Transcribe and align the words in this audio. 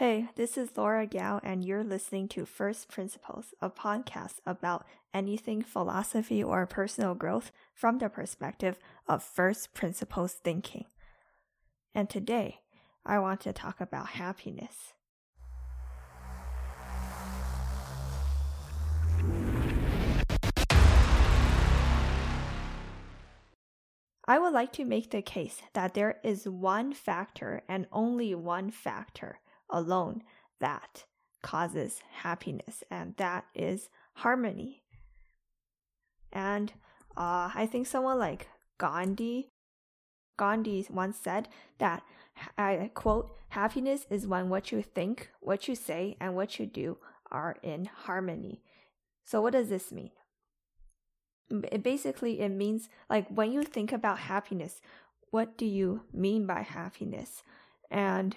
Hey, 0.00 0.28
this 0.34 0.56
is 0.56 0.78
Laura 0.78 1.06
Gao, 1.06 1.40
and 1.44 1.62
you're 1.62 1.84
listening 1.84 2.26
to 2.28 2.46
First 2.46 2.88
Principles, 2.88 3.52
a 3.60 3.68
podcast 3.68 4.36
about 4.46 4.86
anything 5.12 5.60
philosophy 5.60 6.42
or 6.42 6.64
personal 6.64 7.14
growth 7.14 7.52
from 7.74 7.98
the 7.98 8.08
perspective 8.08 8.78
of 9.06 9.22
first 9.22 9.74
principles 9.74 10.32
thinking. 10.32 10.86
And 11.94 12.08
today, 12.08 12.60
I 13.04 13.18
want 13.18 13.42
to 13.42 13.52
talk 13.52 13.78
about 13.78 14.16
happiness. 14.16 14.94
I 24.26 24.38
would 24.38 24.54
like 24.54 24.72
to 24.72 24.86
make 24.86 25.10
the 25.10 25.20
case 25.20 25.60
that 25.74 25.92
there 25.92 26.20
is 26.24 26.48
one 26.48 26.94
factor 26.94 27.60
and 27.68 27.86
only 27.92 28.34
one 28.34 28.70
factor 28.70 29.40
alone 29.70 30.22
that 30.60 31.04
causes 31.42 32.00
happiness, 32.22 32.84
and 32.90 33.14
that 33.16 33.46
is 33.54 33.88
harmony. 34.14 34.82
And 36.32 36.72
uh, 37.16 37.50
I 37.54 37.66
think 37.70 37.86
someone 37.86 38.18
like 38.18 38.48
Gandhi, 38.78 39.48
Gandhi 40.36 40.86
once 40.90 41.16
said 41.18 41.48
that 41.78 42.02
I 42.56 42.90
quote, 42.94 43.36
happiness 43.50 44.06
is 44.10 44.26
when 44.26 44.48
what 44.48 44.72
you 44.72 44.82
think, 44.82 45.30
what 45.40 45.68
you 45.68 45.74
say, 45.74 46.16
and 46.20 46.34
what 46.34 46.58
you 46.58 46.66
do 46.66 46.98
are 47.30 47.56
in 47.62 47.86
harmony. 47.86 48.62
So 49.24 49.40
what 49.40 49.52
does 49.52 49.68
this 49.68 49.92
mean? 49.92 50.10
It 51.70 51.82
basically 51.82 52.40
it 52.40 52.50
means 52.50 52.88
like 53.08 53.28
when 53.28 53.52
you 53.52 53.62
think 53.62 53.92
about 53.92 54.20
happiness, 54.20 54.80
what 55.30 55.58
do 55.58 55.66
you 55.66 56.02
mean 56.12 56.46
by 56.46 56.62
happiness? 56.62 57.42
And 57.90 58.36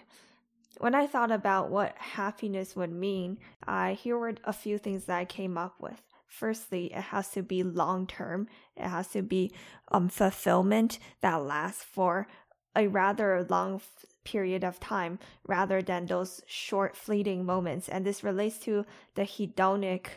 when 0.80 0.96
I 0.96 1.08
thought 1.08 1.32
about 1.32 1.70
what 1.70 1.96
happiness 1.98 2.76
would 2.76 2.92
mean, 2.92 3.38
I 3.66 3.94
here 3.94 4.18
were 4.18 4.36
a 4.44 4.54
few 4.54 4.78
things 4.78 5.06
that 5.06 5.18
I 5.18 5.26
came 5.26 5.58
up 5.58 5.76
with. 5.80 6.02
Firstly, 6.28 6.88
it 6.88 7.02
has 7.02 7.30
to 7.30 7.44
be 7.44 7.62
long 7.62 8.08
term. 8.08 8.48
It 8.76 8.88
has 8.88 9.08
to 9.10 9.22
be 9.22 9.52
um, 9.92 10.10
fulfillment 10.10 10.98
that 11.22 11.44
lasts 11.44 11.84
for 11.84 12.28
a 12.76 12.88
rather 12.88 13.46
long 13.50 13.76
f- 13.76 14.06
period 14.24 14.64
of 14.64 14.80
time 14.80 15.20
rather 15.46 15.82
than 15.82 16.08
those 16.08 16.42
short 16.48 16.98
fleeting 16.98 17.46
moments. 17.46 17.88
And 17.88 18.04
this 18.04 18.24
relates 18.24 18.58
to 18.60 18.86
the 19.14 19.24
hedonic, 19.24 20.08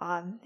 um, 0.00 0.40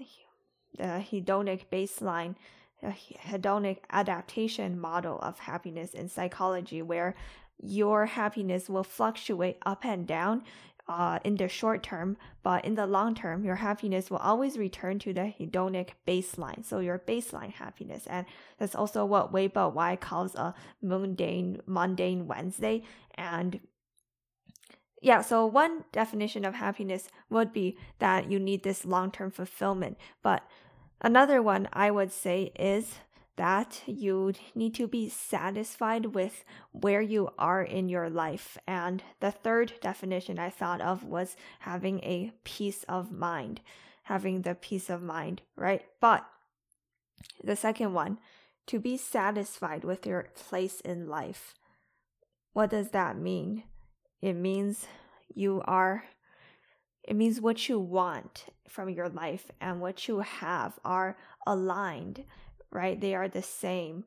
the 0.77 1.05
hedonic 1.09 1.67
baseline, 1.71 2.35
hedonic 2.83 3.77
adaptation 3.89 4.79
model 4.79 5.17
of 5.19 5.39
happiness 5.39 5.93
in 5.93 6.09
psychology, 6.09 6.81
where 6.81 7.15
your 7.61 8.05
happiness 8.07 8.69
will 8.69 8.83
fluctuate 8.83 9.57
up 9.65 9.85
and 9.85 10.07
down 10.07 10.43
uh, 10.87 11.19
in 11.23 11.37
the 11.37 11.47
short 11.47 11.83
term, 11.83 12.17
but 12.43 12.65
in 12.65 12.75
the 12.75 12.87
long 12.87 13.15
term, 13.15 13.45
your 13.45 13.55
happiness 13.55 14.09
will 14.09 14.17
always 14.17 14.57
return 14.57 14.99
to 14.99 15.13
the 15.13 15.33
hedonic 15.39 15.91
baseline. 16.07 16.65
So 16.65 16.79
your 16.79 16.99
baseline 16.99 17.53
happiness, 17.53 18.07
and 18.07 18.25
that's 18.57 18.75
also 18.75 19.05
what 19.05 19.31
Wait 19.31 19.53
But 19.53 19.73
Why 19.73 19.95
calls 19.95 20.35
a 20.35 20.53
mundane 20.81 21.61
mundane 21.65 22.27
Wednesday. 22.27 22.83
And 23.15 23.59
yeah, 25.01 25.21
so 25.21 25.45
one 25.45 25.85
definition 25.91 26.45
of 26.45 26.55
happiness 26.55 27.09
would 27.29 27.53
be 27.53 27.77
that 27.99 28.29
you 28.29 28.39
need 28.39 28.63
this 28.63 28.85
long 28.85 29.11
term 29.11 29.31
fulfillment, 29.31 29.97
but 30.21 30.43
another 30.99 31.41
one 31.41 31.69
I 31.71 31.91
would 31.91 32.11
say 32.11 32.51
is 32.59 32.95
that 33.41 33.81
you 33.87 34.31
need 34.53 34.75
to 34.75 34.85
be 34.85 35.09
satisfied 35.09 36.05
with 36.13 36.45
where 36.73 37.01
you 37.01 37.27
are 37.39 37.63
in 37.63 37.89
your 37.89 38.07
life. 38.07 38.55
And 38.67 39.01
the 39.19 39.31
third 39.31 39.73
definition 39.81 40.37
I 40.37 40.51
thought 40.51 40.79
of 40.79 41.03
was 41.03 41.35
having 41.61 42.01
a 42.01 42.33
peace 42.43 42.83
of 42.87 43.11
mind, 43.11 43.61
having 44.03 44.43
the 44.43 44.53
peace 44.53 44.91
of 44.91 45.01
mind, 45.01 45.41
right? 45.55 45.81
But 45.99 46.23
the 47.43 47.55
second 47.55 47.95
one, 47.95 48.19
to 48.67 48.77
be 48.77 48.95
satisfied 48.95 49.83
with 49.83 50.05
your 50.05 50.27
place 50.35 50.79
in 50.79 51.07
life. 51.07 51.55
What 52.53 52.69
does 52.69 52.91
that 52.91 53.17
mean? 53.17 53.63
It 54.21 54.33
means 54.33 54.85
you 55.33 55.63
are 55.65 56.03
it 57.03 57.15
means 57.15 57.41
what 57.41 57.67
you 57.67 57.79
want 57.79 58.45
from 58.69 58.87
your 58.87 59.09
life 59.09 59.49
and 59.59 59.81
what 59.81 60.07
you 60.07 60.19
have 60.19 60.77
are 60.85 61.17
aligned 61.47 62.23
right? 62.71 62.99
They 62.99 63.15
are 63.15 63.27
the 63.27 63.41
same. 63.41 64.05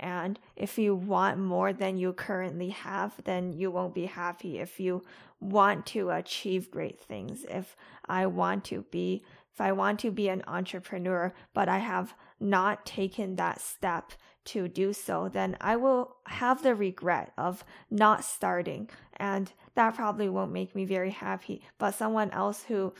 And 0.00 0.38
if 0.56 0.78
you 0.78 0.94
want 0.94 1.38
more 1.38 1.72
than 1.72 1.96
you 1.96 2.12
currently 2.12 2.70
have, 2.70 3.12
then 3.24 3.52
you 3.52 3.70
won't 3.70 3.94
be 3.94 4.06
happy. 4.06 4.58
If 4.58 4.80
you 4.80 5.04
want 5.40 5.86
to 5.86 6.10
achieve 6.10 6.70
great 6.70 7.00
things, 7.00 7.44
if 7.48 7.76
I 8.06 8.26
want 8.26 8.64
to 8.66 8.84
be, 8.90 9.22
if 9.52 9.60
I 9.60 9.72
want 9.72 10.00
to 10.00 10.10
be 10.10 10.28
an 10.28 10.42
entrepreneur, 10.46 11.32
but 11.52 11.68
I 11.68 11.78
have 11.78 12.14
not 12.40 12.84
taken 12.84 13.36
that 13.36 13.60
step 13.60 14.12
to 14.46 14.68
do 14.68 14.92
so, 14.92 15.28
then 15.28 15.56
I 15.60 15.76
will 15.76 16.16
have 16.26 16.62
the 16.62 16.74
regret 16.74 17.32
of 17.38 17.64
not 17.90 18.24
starting. 18.24 18.90
And 19.16 19.52
that 19.74 19.94
probably 19.94 20.28
won't 20.28 20.52
make 20.52 20.74
me 20.74 20.84
very 20.84 21.10
happy. 21.10 21.62
But 21.78 21.94
someone 21.94 22.30
else 22.30 22.64
who 22.64 22.92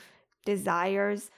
desires 0.45 1.31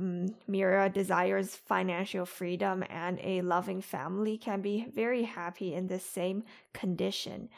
Mm, 0.00 0.34
Mira 0.46 0.90
desires 0.90 1.56
financial 1.56 2.26
freedom 2.26 2.84
and 2.90 3.18
a 3.22 3.40
loving 3.40 3.80
family 3.80 4.36
can 4.36 4.60
be 4.60 4.86
very 4.94 5.22
happy 5.22 5.72
in 5.72 5.86
the 5.86 5.98
same 5.98 6.44
condition 6.74 7.48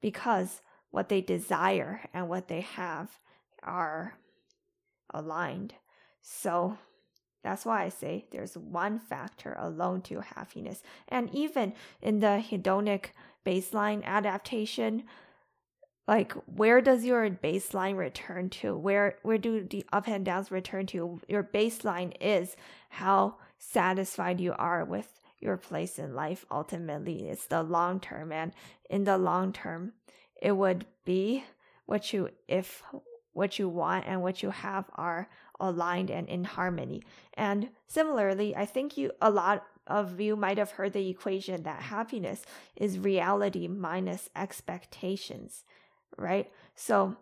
because 0.00 0.62
what 0.90 1.08
they 1.08 1.20
desire 1.20 2.08
and 2.14 2.28
what 2.28 2.48
they 2.48 2.60
have 2.60 3.18
are 3.62 4.14
aligned. 5.12 5.74
So 6.22 6.78
that's 7.42 7.64
why 7.64 7.84
I 7.84 7.88
say 7.88 8.26
there's 8.30 8.56
one 8.56 8.98
factor 8.98 9.56
alone 9.58 10.02
to 10.02 10.20
happiness. 10.20 10.82
And 11.08 11.34
even 11.34 11.72
in 12.02 12.20
the 12.20 12.42
hedonic 12.48 13.06
baseline 13.44 14.04
adaptation, 14.04 15.04
like 16.10 16.32
where 16.46 16.80
does 16.80 17.04
your 17.04 17.30
baseline 17.30 17.96
return 17.96 18.50
to? 18.50 18.76
Where 18.76 19.14
where 19.22 19.38
do 19.38 19.62
the 19.62 19.86
up 19.92 20.08
and 20.08 20.24
downs 20.24 20.50
return 20.50 20.86
to? 20.86 21.20
Your 21.28 21.44
baseline 21.44 22.14
is 22.20 22.56
how 22.88 23.36
satisfied 23.60 24.40
you 24.40 24.52
are 24.58 24.84
with 24.84 25.20
your 25.38 25.56
place 25.56 26.00
in 26.00 26.12
life 26.12 26.44
ultimately. 26.50 27.28
It's 27.28 27.46
the 27.46 27.62
long 27.62 28.00
term 28.00 28.32
and 28.32 28.52
in 28.90 29.04
the 29.04 29.18
long 29.18 29.52
term 29.52 29.92
it 30.42 30.50
would 30.56 30.84
be 31.04 31.44
what 31.86 32.12
you 32.12 32.30
if 32.48 32.82
what 33.32 33.60
you 33.60 33.68
want 33.68 34.04
and 34.08 34.20
what 34.20 34.42
you 34.42 34.50
have 34.50 34.86
are 34.96 35.28
aligned 35.60 36.10
and 36.10 36.28
in 36.28 36.42
harmony. 36.42 37.04
And 37.34 37.68
similarly 37.86 38.56
i 38.56 38.66
think 38.66 38.96
you 38.96 39.12
a 39.22 39.30
lot 39.30 39.64
of 39.86 40.20
you 40.20 40.34
might 40.34 40.58
have 40.58 40.72
heard 40.72 40.92
the 40.92 41.08
equation 41.08 41.62
that 41.62 41.82
happiness 41.82 42.42
is 42.74 42.98
reality 42.98 43.68
minus 43.68 44.28
expectations 44.34 45.64
right? 46.16 46.50
So 46.74 47.16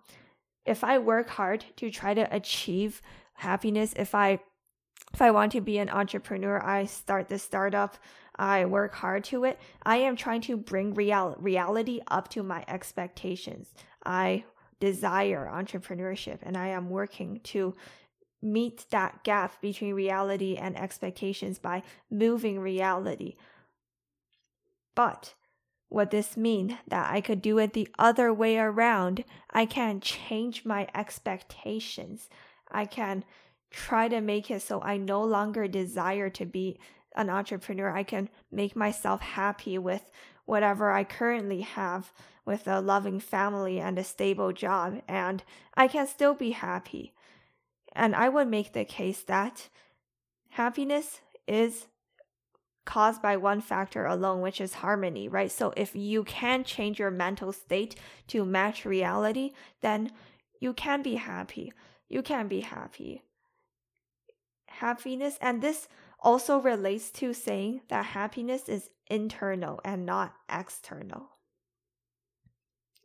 if 0.65 0.85
I 0.85 0.99
work 0.99 1.31
hard 1.31 1.65
to 1.77 1.91
try 1.91 2.15
to 2.15 2.35
achieve 2.35 3.03
happiness, 3.35 3.95
if 3.97 4.15
I 4.15 4.41
if 5.15 5.23
I 5.23 5.31
want 5.31 5.53
to 5.53 5.61
be 5.63 5.79
an 5.79 5.89
entrepreneur, 5.89 6.63
I 6.63 6.85
start 6.85 7.29
the 7.29 7.39
startup, 7.39 7.97
I 8.37 8.67
work 8.67 8.95
hard 8.95 9.25
to 9.25 9.45
it. 9.45 9.59
I 9.83 9.97
am 9.99 10.17
trying 10.17 10.43
to 10.43 10.57
bring 10.57 10.93
real 10.93 11.35
reality 11.39 12.01
up 12.09 12.29
to 12.31 12.43
my 12.43 12.65
expectations. 12.69 13.73
I 14.05 14.45
desire 14.81 15.51
entrepreneurship 15.53 16.39
and 16.43 16.57
I 16.57 16.69
am 16.69 16.91
working 16.91 17.41
to 17.45 17.75
meet 18.41 18.87
that 18.91 19.25
gap 19.25 19.61
between 19.61 19.95
reality 19.95 20.57
and 20.57 20.79
expectations 20.79 21.59
by 21.59 21.83
moving 22.11 22.61
reality. 22.61 23.35
But 24.95 25.35
would 25.91 26.11
this 26.11 26.37
mean 26.37 26.79
that 26.87 27.11
I 27.11 27.21
could 27.21 27.41
do 27.41 27.59
it 27.59 27.73
the 27.73 27.89
other 27.99 28.33
way 28.33 28.59
around? 28.59 29.25
I 29.51 29.67
can 29.67 30.01
change 30.01 30.65
my 30.65 30.89
expectations. 30.95 32.29
I 32.71 32.85
can 32.85 33.25
try 33.71 34.09
to 34.09 34.21
make 34.21 34.51
it 34.51 34.63
so 34.63 34.81
I 34.83 34.97
no 34.97 35.23
longer 35.23 35.67
desire 35.67 36.31
to 36.31 36.45
be 36.45 36.79
an 37.17 37.31
entrepreneur. 37.31 37.95
I 37.95 38.03
can 38.03 38.29
make 38.53 38.77
myself 38.77 39.21
happy 39.21 39.79
with 39.79 40.11
whatever 40.45 40.91
I 40.91 41.05
currently 41.05 41.63
have 41.63 42.13
with 42.45 42.67
a 42.67 42.81
loving 42.81 43.21
family 43.21 43.79
and 43.79 43.99
a 43.99 44.05
stable 44.05 44.53
job, 44.53 45.03
and 45.07 45.43
I 45.75 45.87
can 45.89 46.07
still 46.07 46.35
be 46.35 46.53
happy. 46.53 47.13
And 47.95 48.17
I 48.17 48.31
would 48.31 48.49
make 48.49 48.73
the 48.73 48.87
case 48.87 49.23
that 49.25 49.69
happiness 50.51 51.21
is 51.47 51.87
caused 52.89 53.21
by 53.21 53.37
one 53.37 53.61
factor 53.61 54.07
alone, 54.07 54.41
which 54.41 54.61
is 54.61 54.75
harmony, 54.75 55.29
right? 55.29 55.53
So 55.53 55.73
if 55.77 55.95
you 55.95 56.25
can 56.25 56.65
change 56.65 56.99
your 56.99 57.11
mental 57.11 57.53
state 57.53 57.95
to 58.29 58.45
match 58.45 58.85
reality, 58.85 59.53
then 59.83 60.11
you 60.61 60.73
can 60.73 61.03
be 61.03 61.17
happy. 61.17 61.73
You 62.09 62.23
can 62.23 62.49
be 62.49 62.61
happy. 62.61 63.23
Happiness, 64.67 65.39
and 65.41 65.61
this 65.61 65.89
also 66.21 66.59
relates 66.59 67.11
to 67.11 67.33
saying 67.33 67.83
that 67.89 68.07
happiness 68.07 68.69
is 68.69 68.91
internal 69.09 69.81
and 69.85 70.07
not 70.07 70.35
external, 70.49 71.29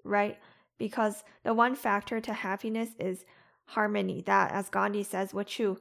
right? 0.04 0.38
because 0.78 1.24
the 1.44 1.54
one 1.54 1.76
factor 1.76 2.20
to 2.20 2.34
happiness 2.34 2.90
is 3.00 3.24
harmony. 3.68 4.22
That, 4.26 4.52
as 4.52 4.70
Gandhi 4.70 5.04
says, 5.04 5.34
what 5.34 5.58
you 5.58 5.80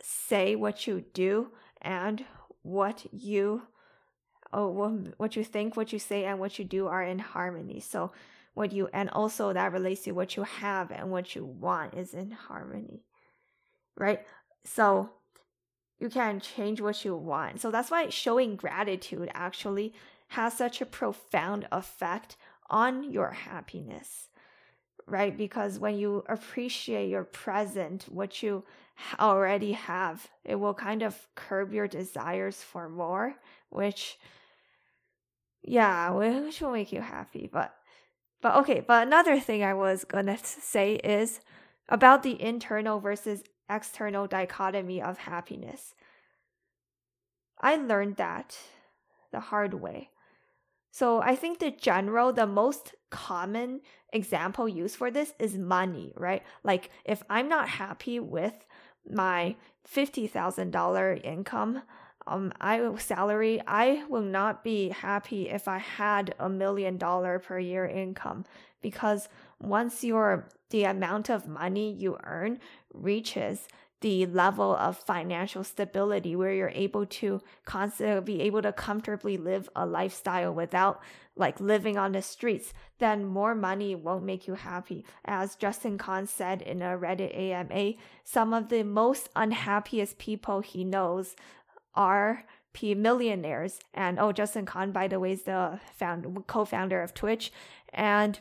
say, 0.00 0.54
what 0.54 0.86
you 0.86 1.04
do, 1.12 1.48
and 1.82 2.24
what 2.62 3.06
you 3.12 3.62
oh 4.52 4.68
what 5.16 5.36
you 5.36 5.44
think, 5.44 5.76
what 5.76 5.92
you 5.92 5.98
say, 5.98 6.24
and 6.24 6.38
what 6.38 6.58
you 6.58 6.64
do 6.64 6.86
are 6.86 7.02
in 7.02 7.18
harmony. 7.18 7.80
So 7.80 8.12
what 8.54 8.72
you 8.72 8.88
and 8.92 9.10
also 9.10 9.52
that 9.52 9.72
relates 9.72 10.02
to 10.02 10.12
what 10.12 10.36
you 10.36 10.42
have 10.42 10.90
and 10.90 11.10
what 11.10 11.34
you 11.34 11.44
want 11.44 11.94
is 11.94 12.14
in 12.14 12.30
harmony, 12.30 13.04
right? 13.96 14.20
So 14.64 15.10
you 16.00 16.08
can 16.08 16.40
change 16.40 16.80
what 16.80 17.04
you 17.04 17.14
want. 17.16 17.60
So 17.60 17.70
that's 17.70 17.90
why 17.90 18.08
showing 18.08 18.56
gratitude 18.56 19.30
actually 19.34 19.94
has 20.28 20.56
such 20.56 20.80
a 20.80 20.86
profound 20.86 21.66
effect 21.72 22.36
on 22.70 23.10
your 23.10 23.30
happiness, 23.30 24.28
right? 25.06 25.36
Because 25.36 25.78
when 25.78 25.96
you 25.96 26.24
appreciate 26.28 27.08
your 27.08 27.24
present, 27.24 28.04
what 28.08 28.42
you 28.42 28.64
already 29.18 29.72
have, 29.72 30.28
it 30.44 30.56
will 30.56 30.74
kind 30.74 31.02
of 31.02 31.28
curb 31.34 31.72
your 31.72 31.88
desires 31.88 32.62
for 32.62 32.88
more, 32.88 33.36
which, 33.70 34.18
yeah, 35.62 36.10
which 36.10 36.60
will 36.60 36.72
make 36.72 36.92
you 36.92 37.00
happy. 37.00 37.48
But, 37.52 37.74
but 38.40 38.56
okay, 38.56 38.82
but 38.86 39.06
another 39.06 39.38
thing 39.40 39.62
I 39.62 39.74
was 39.74 40.04
gonna 40.04 40.38
say 40.42 40.94
is 40.96 41.40
about 41.88 42.22
the 42.22 42.40
internal 42.40 43.00
versus 43.00 43.42
external 43.70 44.26
dichotomy 44.26 45.02
of 45.02 45.18
happiness. 45.18 45.94
I 47.60 47.76
learned 47.76 48.16
that 48.16 48.56
the 49.32 49.40
hard 49.40 49.74
way. 49.74 50.10
So 50.90 51.20
I 51.20 51.36
think 51.36 51.58
the 51.58 51.70
general, 51.70 52.32
the 52.32 52.46
most 52.46 52.94
common 53.10 53.80
example 54.12 54.68
used 54.68 54.96
for 54.96 55.10
this 55.10 55.34
is 55.38 55.56
money, 55.56 56.12
right? 56.16 56.42
Like 56.64 56.90
if 57.04 57.22
I'm 57.28 57.48
not 57.48 57.68
happy 57.68 58.20
with 58.20 58.66
my 59.10 59.56
$50,000 59.92 61.24
income, 61.24 61.82
um, 62.26 62.52
I 62.60 62.94
salary, 62.98 63.60
I 63.66 64.04
will 64.08 64.22
not 64.22 64.62
be 64.62 64.90
happy 64.90 65.48
if 65.48 65.66
I 65.66 65.78
had 65.78 66.34
a 66.38 66.48
million 66.48 66.98
dollar 66.98 67.38
per 67.38 67.58
year 67.58 67.86
income 67.86 68.44
because 68.82 69.28
once 69.60 70.04
your 70.04 70.48
the 70.70 70.84
amount 70.84 71.30
of 71.30 71.48
money 71.48 71.90
you 71.90 72.18
earn 72.24 72.60
reaches 72.92 73.66
the 74.00 74.26
level 74.26 74.76
of 74.76 74.96
financial 74.96 75.64
stability 75.64 76.36
where 76.36 76.52
you're 76.52 76.72
able 76.74 77.04
to 77.04 77.40
constantly 77.64 78.36
be 78.36 78.42
able 78.42 78.62
to 78.62 78.72
comfortably 78.72 79.36
live 79.36 79.68
a 79.74 79.84
lifestyle 79.84 80.54
without 80.54 81.00
like 81.34 81.60
living 81.60 81.96
on 81.96 82.12
the 82.12 82.22
streets, 82.22 82.72
then 82.98 83.24
more 83.24 83.54
money 83.54 83.94
won't 83.94 84.24
make 84.24 84.46
you 84.46 84.54
happy. 84.54 85.04
As 85.24 85.56
Justin 85.56 85.98
Kan 85.98 86.26
said 86.26 86.62
in 86.62 86.82
a 86.82 86.98
Reddit 86.98 87.36
AMA, 87.36 87.94
some 88.24 88.52
of 88.52 88.68
the 88.68 88.82
most 88.82 89.28
unhappiest 89.36 90.18
people 90.18 90.60
he 90.60 90.84
knows 90.84 91.36
are 91.94 92.44
P 92.72 92.94
millionaires. 92.94 93.78
And 93.94 94.18
oh, 94.18 94.32
Justin 94.32 94.66
Kan, 94.66 94.92
by 94.92 95.08
the 95.08 95.18
way, 95.18 95.32
is 95.32 95.42
the 95.42 95.80
found, 95.96 96.46
co-founder 96.46 97.02
of 97.02 97.14
Twitch. 97.14 97.52
And 97.92 98.38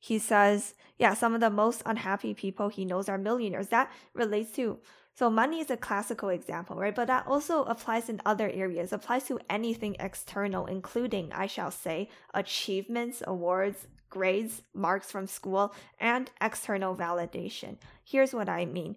he 0.00 0.18
says, 0.18 0.74
yeah, 0.98 1.14
some 1.14 1.34
of 1.34 1.40
the 1.40 1.50
most 1.50 1.82
unhappy 1.86 2.34
people 2.34 2.68
he 2.68 2.84
knows 2.84 3.08
are 3.08 3.18
millionaires. 3.18 3.68
That 3.68 3.92
relates 4.14 4.50
to 4.52 4.80
so 5.14 5.28
money 5.28 5.60
is 5.60 5.70
a 5.70 5.76
classical 5.76 6.30
example, 6.30 6.76
right? 6.76 6.94
But 6.94 7.08
that 7.08 7.26
also 7.26 7.64
applies 7.64 8.08
in 8.08 8.22
other 8.24 8.48
areas, 8.48 8.90
applies 8.90 9.24
to 9.24 9.38
anything 9.50 9.96
external, 10.00 10.64
including, 10.64 11.30
I 11.32 11.46
shall 11.46 11.70
say, 11.70 12.08
achievements, 12.32 13.22
awards, 13.26 13.86
grades, 14.08 14.62
marks 14.72 15.10
from 15.10 15.26
school, 15.26 15.74
and 15.98 16.30
external 16.40 16.96
validation. 16.96 17.76
Here's 18.02 18.32
what 18.32 18.48
I 18.48 18.64
mean. 18.64 18.96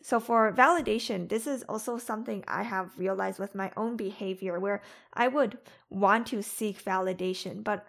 So 0.00 0.20
for 0.20 0.52
validation, 0.52 1.28
this 1.28 1.48
is 1.48 1.64
also 1.64 1.98
something 1.98 2.44
I 2.46 2.62
have 2.62 2.96
realized 2.96 3.40
with 3.40 3.54
my 3.54 3.72
own 3.76 3.96
behavior 3.96 4.60
where 4.60 4.80
I 5.12 5.26
would 5.26 5.58
want 5.90 6.28
to 6.28 6.42
seek 6.42 6.84
validation, 6.84 7.64
but 7.64 7.86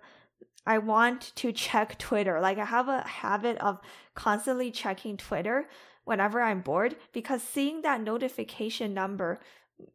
I 0.65 0.77
want 0.77 1.33
to 1.35 1.51
check 1.51 1.97
Twitter. 1.97 2.39
Like 2.39 2.57
I 2.57 2.65
have 2.65 2.87
a 2.87 3.01
habit 3.07 3.57
of 3.57 3.79
constantly 4.15 4.71
checking 4.71 5.17
Twitter 5.17 5.67
whenever 6.05 6.41
I'm 6.41 6.61
bored 6.61 6.95
because 7.11 7.41
seeing 7.41 7.81
that 7.81 8.01
notification 8.01 8.93
number 8.93 9.39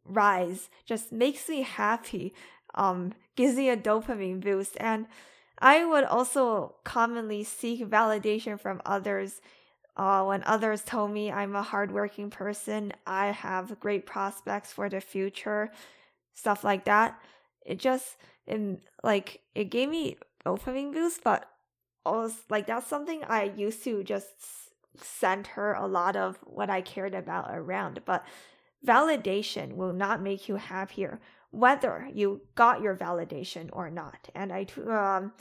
rise 0.05 0.69
just 0.85 1.11
makes 1.11 1.49
me 1.49 1.61
happy. 1.61 2.33
Um, 2.75 3.13
gives 3.35 3.55
me 3.55 3.69
a 3.69 3.77
dopamine 3.77 4.41
boost. 4.41 4.77
And 4.79 5.07
I 5.57 5.85
would 5.85 6.03
also 6.03 6.75
commonly 6.83 7.43
seek 7.43 7.87
validation 7.87 8.59
from 8.59 8.81
others. 8.85 9.41
Uh, 9.97 10.23
when 10.23 10.43
others 10.43 10.83
told 10.83 11.11
me 11.11 11.31
I'm 11.31 11.55
a 11.55 11.63
hardworking 11.63 12.29
person, 12.29 12.93
I 13.05 13.27
have 13.27 13.79
great 13.79 14.05
prospects 14.05 14.71
for 14.71 14.87
the 14.87 15.01
future, 15.01 15.71
stuff 16.33 16.63
like 16.63 16.85
that. 16.85 17.19
It 17.65 17.79
just, 17.79 18.15
it, 18.47 18.81
like, 19.03 19.41
it 19.55 19.65
gave 19.65 19.89
me 19.89 20.17
dopamine 20.45 20.93
boost, 20.93 21.23
but 21.23 21.49
also 22.05 22.37
like 22.49 22.67
that's 22.67 22.87
something 22.87 23.23
I 23.23 23.43
used 23.43 23.83
to 23.83 24.03
just 24.03 24.27
send 25.01 25.47
her 25.47 25.73
a 25.73 25.87
lot 25.87 26.15
of 26.15 26.37
what 26.43 26.69
I 26.69 26.81
cared 26.81 27.13
about 27.13 27.49
around. 27.51 28.01
But 28.05 28.25
validation 28.85 29.75
will 29.75 29.93
not 29.93 30.21
make 30.21 30.47
you 30.47 30.55
happier 30.55 31.19
whether 31.51 32.07
you 32.13 32.41
got 32.55 32.81
your 32.81 32.95
validation 32.95 33.69
or 33.73 33.89
not. 33.89 34.29
And 34.35 34.53
I, 34.53 34.67
um, 34.87 35.33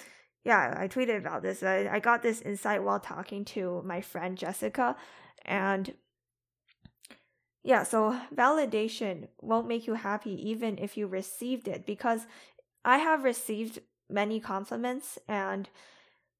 yeah, 0.44 0.74
I 0.78 0.88
tweeted 0.88 1.18
about 1.18 1.42
this. 1.42 1.62
I, 1.62 1.88
I 1.90 2.00
got 2.00 2.22
this 2.22 2.40
insight 2.40 2.82
while 2.82 3.00
talking 3.00 3.44
to 3.46 3.82
my 3.84 4.00
friend 4.00 4.36
Jessica, 4.36 4.96
and 5.44 5.94
yeah, 7.62 7.82
so 7.82 8.18
validation 8.34 9.28
won't 9.40 9.68
make 9.68 9.86
you 9.86 9.94
happy 9.94 10.48
even 10.48 10.78
if 10.78 10.96
you 10.96 11.06
received 11.06 11.68
it 11.68 11.84
because 11.84 12.26
I 12.84 12.98
have 12.98 13.24
received 13.24 13.80
many 14.08 14.40
compliments 14.40 15.18
and 15.28 15.68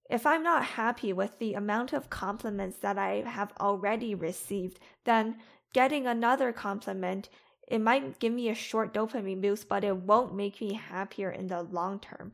if 0.09 0.25
I'm 0.25 0.43
not 0.43 0.65
happy 0.65 1.12
with 1.12 1.38
the 1.38 1.55
amount 1.55 1.93
of 1.93 2.11
compliments 2.11 2.79
that 2.79 2.97
I 2.97 3.23
have 3.26 3.53
already 3.61 4.15
received, 4.15 4.81
then 5.05 5.37
getting 5.75 6.06
another 6.06 6.53
compliment, 6.53 7.29
it 7.67 7.81
might 7.81 8.19
give 8.19 8.32
me 8.32 8.49
a 8.49 8.55
short 8.55 8.94
dopamine 8.94 9.43
boost, 9.43 9.69
but 9.69 9.85
it 9.85 9.97
won't 9.97 10.35
make 10.35 10.61
me 10.61 10.73
happier 10.75 11.31
in 11.31 11.49
the 11.49 11.62
long 11.62 12.00
term, 12.00 12.32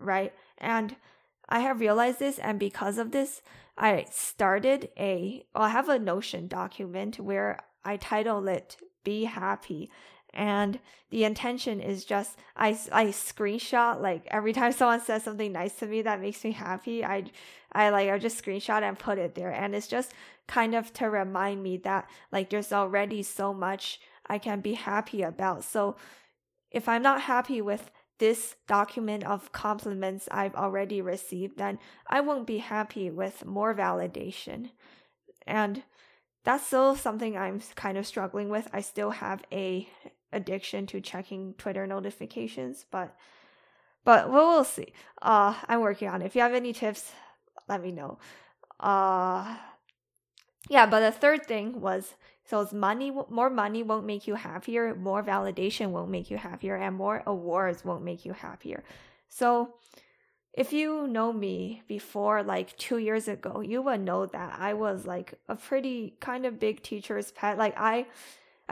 right? 0.00 0.32
And 0.56 0.96
I 1.48 1.60
have 1.60 1.80
realized 1.80 2.18
this, 2.18 2.38
and 2.38 2.58
because 2.58 2.96
of 2.96 3.10
this, 3.10 3.42
I 3.76 4.06
started 4.10 4.88
a, 4.98 5.44
well, 5.54 5.64
I 5.64 5.68
have 5.68 5.90
a 5.90 5.98
Notion 5.98 6.48
document 6.48 7.20
where 7.20 7.58
I 7.84 7.98
title 7.98 8.48
it 8.48 8.78
Be 9.04 9.24
Happy 9.24 9.90
and 10.34 10.78
the 11.10 11.24
intention 11.24 11.80
is 11.80 12.04
just 12.04 12.38
I 12.56 12.70
I 12.90 13.06
screenshot 13.06 14.00
like 14.00 14.26
every 14.30 14.52
time 14.52 14.72
someone 14.72 15.00
says 15.00 15.22
something 15.22 15.52
nice 15.52 15.74
to 15.76 15.86
me 15.86 16.02
that 16.02 16.20
makes 16.20 16.42
me 16.42 16.52
happy 16.52 17.04
I 17.04 17.24
I 17.72 17.90
like 17.90 18.08
I 18.08 18.18
just 18.18 18.42
screenshot 18.42 18.82
and 18.82 18.98
put 18.98 19.18
it 19.18 19.34
there. 19.34 19.52
And 19.52 19.74
it's 19.74 19.88
just 19.88 20.12
kind 20.46 20.74
of 20.74 20.92
to 20.94 21.10
remind 21.10 21.62
me 21.62 21.76
that 21.78 22.08
like 22.30 22.50
there's 22.50 22.72
already 22.72 23.22
so 23.22 23.52
much 23.52 24.00
I 24.26 24.38
can 24.38 24.60
be 24.60 24.74
happy 24.74 25.22
about. 25.22 25.64
So 25.64 25.96
if 26.70 26.88
I'm 26.88 27.02
not 27.02 27.22
happy 27.22 27.60
with 27.60 27.90
this 28.18 28.54
document 28.66 29.24
of 29.24 29.52
compliments 29.52 30.28
I've 30.30 30.54
already 30.54 31.02
received 31.02 31.58
then 31.58 31.78
I 32.06 32.20
won't 32.20 32.46
be 32.46 32.58
happy 32.58 33.10
with 33.10 33.44
more 33.44 33.74
validation. 33.74 34.70
And 35.46 35.82
that's 36.44 36.66
still 36.66 36.96
something 36.96 37.36
I'm 37.36 37.60
kind 37.74 37.98
of 37.98 38.06
struggling 38.06 38.48
with. 38.48 38.68
I 38.72 38.80
still 38.80 39.10
have 39.10 39.44
a 39.52 39.88
addiction 40.32 40.86
to 40.88 41.00
checking 41.00 41.54
Twitter 41.54 41.86
notifications, 41.86 42.86
but 42.90 43.16
but 44.04 44.30
we'll, 44.30 44.48
we'll 44.48 44.64
see. 44.64 44.92
Uh, 45.20 45.54
I'm 45.68 45.80
working 45.80 46.08
on 46.08 46.22
it. 46.22 46.26
If 46.26 46.34
you 46.34 46.42
have 46.42 46.54
any 46.54 46.72
tips, 46.72 47.12
let 47.68 47.80
me 47.82 47.92
know. 47.92 48.18
Uh, 48.80 49.56
yeah, 50.68 50.86
but 50.86 51.00
the 51.00 51.12
third 51.12 51.46
thing 51.46 51.80
was 51.80 52.14
so 52.44 52.60
it's 52.60 52.72
money. 52.72 53.12
More 53.30 53.50
money 53.50 53.82
won't 53.82 54.06
make 54.06 54.26
you 54.26 54.34
happier. 54.34 54.94
More 54.94 55.22
validation 55.22 55.90
won't 55.90 56.10
make 56.10 56.30
you 56.30 56.36
happier, 56.36 56.76
and 56.76 56.96
more 56.96 57.22
awards 57.26 57.84
won't 57.84 58.04
make 58.04 58.24
you 58.24 58.32
happier. 58.32 58.82
So 59.28 59.74
if 60.52 60.72
you 60.72 61.06
know 61.06 61.32
me 61.32 61.82
before 61.88 62.42
like 62.42 62.76
two 62.76 62.98
years 62.98 63.26
ago, 63.28 63.60
you 63.60 63.80
would 63.82 64.00
know 64.00 64.26
that 64.26 64.58
I 64.58 64.74
was 64.74 65.06
like 65.06 65.34
a 65.48 65.56
pretty 65.56 66.16
kind 66.20 66.44
of 66.44 66.60
big 66.60 66.82
teacher's 66.82 67.32
pet. 67.32 67.56
Like 67.56 67.74
I 67.78 68.06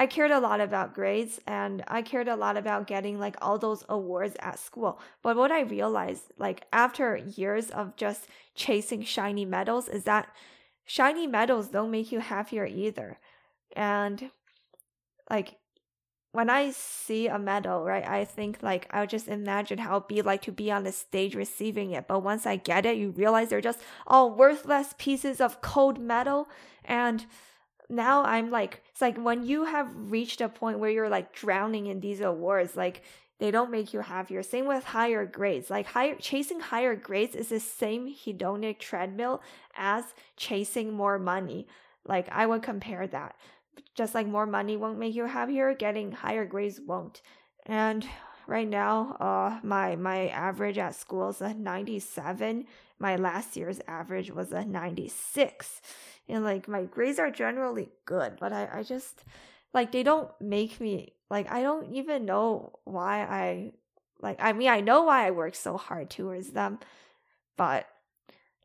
I 0.00 0.06
cared 0.06 0.30
a 0.30 0.40
lot 0.40 0.62
about 0.62 0.94
grades 0.94 1.40
and 1.46 1.84
I 1.86 2.00
cared 2.00 2.26
a 2.26 2.34
lot 2.34 2.56
about 2.56 2.86
getting 2.86 3.18
like 3.18 3.36
all 3.42 3.58
those 3.58 3.84
awards 3.86 4.34
at 4.40 4.58
school. 4.58 4.98
But 5.22 5.36
what 5.36 5.52
I 5.52 5.60
realized, 5.60 6.22
like 6.38 6.64
after 6.72 7.18
years 7.18 7.68
of 7.68 7.96
just 7.96 8.26
chasing 8.54 9.02
shiny 9.02 9.44
medals, 9.44 9.88
is 9.88 10.04
that 10.04 10.28
shiny 10.86 11.26
medals 11.26 11.68
don't 11.68 11.90
make 11.90 12.12
you 12.12 12.20
happier 12.20 12.64
either. 12.64 13.18
And 13.76 14.30
like 15.28 15.56
when 16.32 16.48
I 16.48 16.70
see 16.70 17.26
a 17.26 17.38
medal, 17.38 17.84
right, 17.84 18.08
I 18.08 18.24
think 18.24 18.62
like 18.62 18.86
I'll 18.92 19.06
just 19.06 19.28
imagine 19.28 19.76
how 19.76 19.96
it'd 19.98 20.08
be 20.08 20.22
like 20.22 20.40
to 20.42 20.52
be 20.52 20.72
on 20.72 20.84
the 20.84 20.92
stage 20.92 21.34
receiving 21.34 21.90
it. 21.90 22.08
But 22.08 22.22
once 22.22 22.46
I 22.46 22.56
get 22.56 22.86
it, 22.86 22.96
you 22.96 23.10
realize 23.10 23.50
they're 23.50 23.60
just 23.60 23.82
all 24.06 24.34
worthless 24.34 24.94
pieces 24.96 25.42
of 25.42 25.60
cold 25.60 26.00
metal. 26.00 26.48
And 26.86 27.26
now 27.90 28.24
I'm 28.24 28.50
like, 28.50 28.82
it's 28.90 29.00
like 29.00 29.16
when 29.18 29.44
you 29.44 29.64
have 29.64 29.88
reached 29.94 30.40
a 30.40 30.48
point 30.48 30.78
where 30.78 30.90
you're 30.90 31.08
like 31.08 31.32
drowning 31.32 31.86
in 31.86 32.00
these 32.00 32.20
awards, 32.20 32.76
like 32.76 33.02
they 33.38 33.50
don't 33.50 33.70
make 33.70 33.92
you 33.92 34.00
happier. 34.00 34.42
Same 34.42 34.66
with 34.66 34.84
higher 34.84 35.26
grades. 35.26 35.70
Like 35.70 35.86
higher 35.86 36.14
chasing 36.16 36.60
higher 36.60 36.94
grades 36.94 37.34
is 37.34 37.48
the 37.48 37.60
same 37.60 38.14
hedonic 38.14 38.78
treadmill 38.78 39.42
as 39.76 40.04
chasing 40.36 40.92
more 40.92 41.18
money. 41.18 41.66
Like 42.06 42.28
I 42.30 42.46
would 42.46 42.62
compare 42.62 43.06
that 43.08 43.34
just 43.94 44.14
like 44.14 44.26
more 44.26 44.46
money 44.46 44.76
won't 44.76 44.98
make 44.98 45.14
you 45.14 45.26
happier, 45.26 45.74
getting 45.74 46.12
higher 46.12 46.44
grades 46.44 46.80
won't. 46.80 47.20
And 47.66 48.06
right 48.46 48.68
now, 48.68 49.16
uh, 49.20 49.60
my 49.62 49.96
my 49.96 50.28
average 50.28 50.78
at 50.78 50.94
school 50.94 51.30
is 51.30 51.40
a 51.40 51.54
97. 51.54 52.66
My 53.00 53.16
last 53.16 53.56
year's 53.56 53.80
average 53.88 54.30
was 54.30 54.52
a 54.52 54.64
96. 54.64 55.80
And 56.28 56.44
like 56.44 56.68
my 56.68 56.84
grades 56.84 57.18
are 57.18 57.30
generally 57.30 57.88
good, 58.04 58.36
but 58.38 58.52
I, 58.52 58.68
I 58.72 58.82
just 58.82 59.24
like 59.74 59.90
they 59.90 60.02
don't 60.02 60.30
make 60.40 60.80
me 60.80 61.14
like 61.30 61.50
I 61.50 61.62
don't 61.62 61.92
even 61.92 62.24
know 62.24 62.78
why 62.84 63.22
I 63.22 63.72
like 64.20 64.38
I 64.40 64.52
mean 64.52 64.68
I 64.68 64.80
know 64.80 65.02
why 65.04 65.26
I 65.26 65.30
work 65.30 65.54
so 65.54 65.76
hard 65.76 66.10
towards 66.10 66.50
them, 66.50 66.78
but 67.56 67.86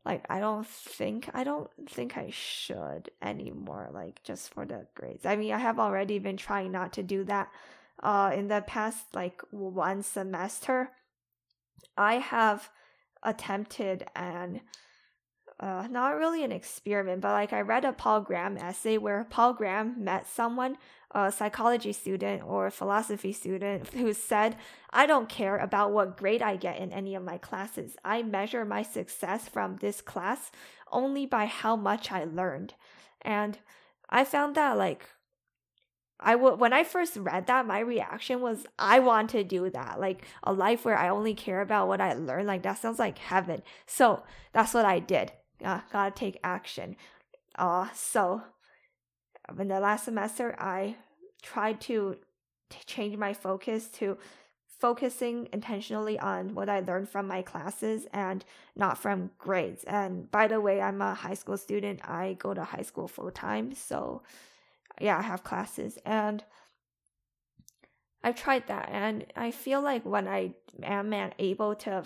like 0.04 0.24
I 0.30 0.38
don't 0.38 0.66
think 0.66 1.28
I 1.34 1.42
don't 1.42 1.70
think 1.88 2.16
I 2.16 2.30
should 2.30 3.10
anymore 3.22 3.90
like 3.92 4.22
just 4.22 4.52
for 4.52 4.64
the 4.64 4.86
grades. 4.94 5.26
I 5.26 5.36
mean, 5.36 5.52
I 5.52 5.58
have 5.58 5.80
already 5.80 6.18
been 6.18 6.36
trying 6.36 6.72
not 6.72 6.92
to 6.94 7.02
do 7.02 7.24
that 7.24 7.50
uh 8.02 8.32
in 8.34 8.48
the 8.48 8.62
past 8.66 9.14
like 9.14 9.42
one 9.50 10.02
semester. 10.02 10.90
I 11.96 12.16
have 12.16 12.70
attempted 13.26 14.06
an 14.14 14.62
uh, 15.58 15.86
not 15.90 16.16
really 16.16 16.44
an 16.44 16.52
experiment, 16.52 17.22
but 17.22 17.32
like 17.32 17.52
I 17.52 17.62
read 17.62 17.84
a 17.86 17.92
Paul 17.92 18.20
Graham 18.20 18.58
essay 18.58 18.98
where 18.98 19.24
Paul 19.24 19.54
Graham 19.54 20.04
met 20.04 20.26
someone, 20.26 20.76
a 21.12 21.32
psychology 21.32 21.92
student 21.92 22.42
or 22.44 22.66
a 22.66 22.70
philosophy 22.70 23.32
student, 23.32 23.88
who 23.94 24.12
said, 24.12 24.56
I 24.90 25.06
don't 25.06 25.30
care 25.30 25.56
about 25.56 25.92
what 25.92 26.18
grade 26.18 26.42
I 26.42 26.56
get 26.56 26.78
in 26.78 26.92
any 26.92 27.14
of 27.14 27.24
my 27.24 27.38
classes. 27.38 27.96
I 28.04 28.22
measure 28.22 28.66
my 28.66 28.82
success 28.82 29.48
from 29.48 29.76
this 29.76 30.02
class 30.02 30.50
only 30.92 31.24
by 31.24 31.46
how 31.46 31.74
much 31.74 32.12
I 32.12 32.24
learned. 32.24 32.74
And 33.22 33.58
I 34.10 34.24
found 34.24 34.56
that 34.56 34.76
like 34.76 35.08
I 36.18 36.34
would 36.34 36.58
when 36.58 36.72
I 36.72 36.84
first 36.84 37.16
read 37.16 37.46
that, 37.46 37.66
my 37.66 37.80
reaction 37.80 38.40
was 38.40 38.66
I 38.78 39.00
want 39.00 39.30
to 39.30 39.44
do 39.44 39.70
that. 39.70 40.00
Like 40.00 40.26
a 40.42 40.52
life 40.52 40.84
where 40.84 40.98
I 40.98 41.08
only 41.08 41.34
care 41.34 41.60
about 41.60 41.88
what 41.88 42.00
I 42.00 42.14
learn. 42.14 42.46
Like 42.46 42.62
that 42.62 42.78
sounds 42.78 42.98
like 42.98 43.18
heaven. 43.18 43.62
So 43.86 44.22
that's 44.52 44.74
what 44.74 44.84
I 44.84 44.98
did 44.98 45.32
uh, 45.64 45.80
gotta 45.92 46.10
take 46.10 46.38
action. 46.42 46.96
Uh, 47.56 47.88
so 47.94 48.42
in 49.58 49.68
the 49.68 49.80
last 49.80 50.04
semester, 50.04 50.54
I 50.58 50.96
tried 51.42 51.80
to 51.82 52.16
t- 52.70 52.78
change 52.86 53.16
my 53.16 53.32
focus 53.32 53.88
to 53.88 54.18
focusing 54.66 55.48
intentionally 55.52 56.18
on 56.18 56.54
what 56.54 56.68
I 56.68 56.80
learned 56.80 57.08
from 57.08 57.26
my 57.26 57.40
classes 57.40 58.06
and 58.12 58.44
not 58.74 58.98
from 58.98 59.30
grades. 59.38 59.84
And 59.84 60.30
by 60.30 60.48
the 60.48 60.60
way, 60.60 60.82
I'm 60.82 61.00
a 61.00 61.14
high 61.14 61.34
school 61.34 61.56
student. 61.56 62.00
I 62.06 62.34
go 62.38 62.52
to 62.52 62.62
high 62.62 62.82
school 62.82 63.08
full 63.08 63.30
time. 63.30 63.74
So 63.74 64.22
yeah, 65.00 65.18
I 65.18 65.22
have 65.22 65.44
classes 65.44 65.98
and 66.04 66.44
I've 68.22 68.36
tried 68.36 68.66
that. 68.68 68.88
And 68.90 69.24
I 69.36 69.50
feel 69.50 69.80
like 69.80 70.04
when 70.04 70.26
I 70.26 70.54
am 70.82 71.14
able 71.38 71.74
to 71.76 72.04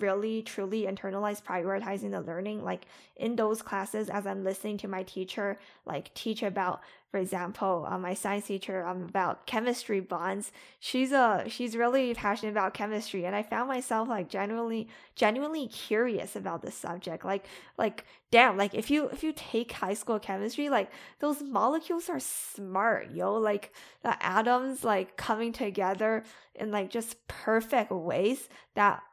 really 0.00 0.42
truly 0.42 0.82
internalize 0.82 1.42
prioritizing 1.42 2.10
the 2.10 2.20
learning 2.20 2.64
like 2.64 2.86
in 3.16 3.36
those 3.36 3.62
classes 3.62 4.10
as 4.10 4.26
i'm 4.26 4.42
listening 4.42 4.76
to 4.76 4.88
my 4.88 5.04
teacher 5.04 5.56
like 5.86 6.12
teach 6.14 6.42
about 6.42 6.80
for 7.14 7.20
example 7.20 7.86
uh, 7.88 7.96
my 7.96 8.12
science 8.12 8.48
teacher 8.48 8.84
um, 8.84 9.02
about 9.04 9.46
chemistry 9.46 10.00
bonds. 10.00 10.50
She's 10.80 11.12
a 11.12 11.44
she's 11.46 11.76
really 11.76 12.12
passionate 12.12 12.50
about 12.50 12.74
chemistry 12.74 13.24
and 13.24 13.36
i 13.36 13.42
found 13.44 13.68
myself 13.68 14.08
like 14.08 14.28
genuinely 14.28 14.88
genuinely 15.14 15.68
curious 15.68 16.34
about 16.34 16.60
this 16.60 16.74
subject. 16.74 17.24
Like 17.24 17.44
like 17.78 18.04
damn 18.32 18.56
like 18.56 18.74
if 18.74 18.90
you 18.90 19.06
if 19.10 19.22
you 19.22 19.32
take 19.32 19.70
high 19.70 19.94
school 19.94 20.18
chemistry 20.18 20.68
like 20.68 20.90
those 21.20 21.40
molecules 21.40 22.08
are 22.08 22.18
smart 22.18 23.12
yo. 23.12 23.34
Like 23.34 23.72
the 24.02 24.20
atoms 24.20 24.82
like 24.82 25.16
coming 25.16 25.52
together 25.52 26.24
in 26.56 26.72
like 26.72 26.90
just 26.90 27.28
perfect 27.28 27.92
ways 27.92 28.48
that 28.74 29.04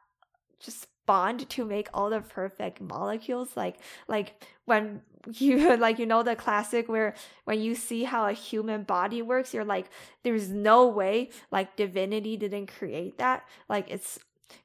just 0.58 0.88
bond 1.06 1.48
to 1.48 1.64
make 1.64 1.88
all 1.92 2.10
the 2.10 2.20
perfect 2.20 2.80
molecules 2.80 3.56
like 3.56 3.76
like 4.08 4.42
when 4.64 5.02
you 5.34 5.76
like 5.76 5.98
you 5.98 6.06
know 6.06 6.22
the 6.22 6.34
classic 6.34 6.88
where 6.88 7.14
when 7.44 7.60
you 7.60 7.74
see 7.74 8.04
how 8.04 8.26
a 8.26 8.32
human 8.32 8.82
body 8.82 9.22
works 9.22 9.54
you're 9.54 9.64
like 9.64 9.86
there's 10.22 10.48
no 10.48 10.86
way 10.86 11.30
like 11.50 11.76
divinity 11.76 12.36
didn't 12.36 12.66
create 12.66 13.18
that. 13.18 13.46
Like 13.68 13.90
it's 13.90 14.18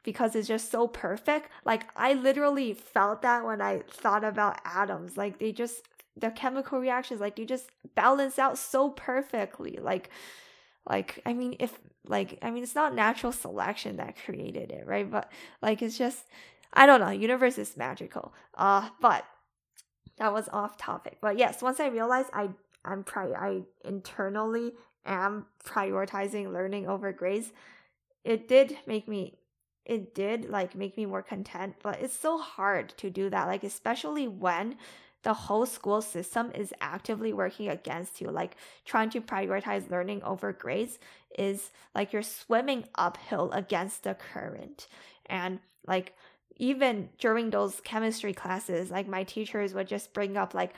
because 0.04 0.36
it's 0.36 0.48
just 0.48 0.72
so 0.72 0.88
perfect. 0.88 1.50
Like 1.66 1.86
i 1.96 2.14
literally 2.14 2.74
felt 2.74 3.22
that 3.22 3.46
when 3.46 3.62
i 3.62 3.82
thought 3.90 4.24
about 4.24 4.60
atoms. 4.66 5.18
Like 5.18 5.40
they 5.40 5.52
just 5.52 5.84
the 6.16 6.32
chemical 6.32 6.80
reactions 6.80 7.22
like 7.22 7.36
they 7.36 7.46
just 7.46 7.70
balance 7.96 8.40
out 8.40 8.58
so 8.58 8.90
perfectly. 8.90 9.78
Like 9.82 10.10
like 10.90 11.22
i 11.26 11.34
mean 11.34 11.56
if 11.60 11.80
like 12.10 12.38
i 12.42 12.50
mean 12.50 12.64
it's 12.64 12.76
not 12.76 12.94
natural 12.96 13.32
selection 13.32 13.98
that 13.98 14.18
created 14.26 14.72
it 14.72 14.86
right? 14.86 15.10
But 15.10 15.32
like 15.62 15.82
it's 15.82 15.98
just 15.98 16.26
i 16.74 16.86
don't 16.86 17.00
know 17.00 17.10
universe 17.10 17.58
is 17.58 17.78
magical. 17.78 18.34
Uh 18.56 18.90
but 19.02 19.26
that 20.18 20.34
was 20.34 20.50
off 20.52 20.78
topic. 20.78 21.18
But 21.22 21.38
yes 21.38 21.62
once 21.62 21.80
i 21.80 21.88
realized 21.88 22.30
i 22.34 22.50
i'm 22.86 23.04
pri 23.04 23.34
i 23.34 23.62
internally 23.86 24.74
am 25.06 25.46
prioritizing 25.66 26.52
learning 26.54 26.88
over 26.88 27.12
grades 27.12 27.52
it 28.24 28.48
did 28.48 28.78
make 28.86 29.08
me 29.08 29.38
it 29.86 30.14
did 30.14 30.50
like 30.50 30.76
make 30.76 30.98
me 30.98 31.06
more 31.06 31.24
content. 31.24 31.76
But 31.82 32.02
it's 32.02 32.20
so 32.20 32.38
hard 32.38 32.90
to 32.98 33.10
do 33.10 33.30
that 33.30 33.48
like 33.48 33.64
especially 33.64 34.28
when 34.28 34.76
the 35.24 35.34
whole 35.34 35.66
school 35.66 36.02
system 36.02 36.52
is 36.54 36.74
actively 36.80 37.34
working 37.34 37.70
against 37.70 38.22
you. 38.22 38.30
Like 38.30 38.56
trying 38.86 39.10
to 39.12 39.22
prioritize 39.22 39.90
learning 39.90 40.24
over 40.24 40.54
grades 40.54 41.00
is 41.38 41.72
like 41.94 42.14
you're 42.14 42.22
swimming 42.22 42.86
uphill 42.96 43.52
against 43.52 44.04
the 44.04 44.16
current. 44.16 44.88
And 45.26 45.60
like 45.86 46.14
even 46.58 47.10
during 47.20 47.50
those 47.50 47.82
chemistry 47.82 48.34
classes, 48.34 48.90
like 48.90 49.08
my 49.08 49.24
teachers 49.24 49.74
would 49.74 49.88
just 49.88 50.14
bring 50.14 50.38
up 50.38 50.54
like 50.54 50.74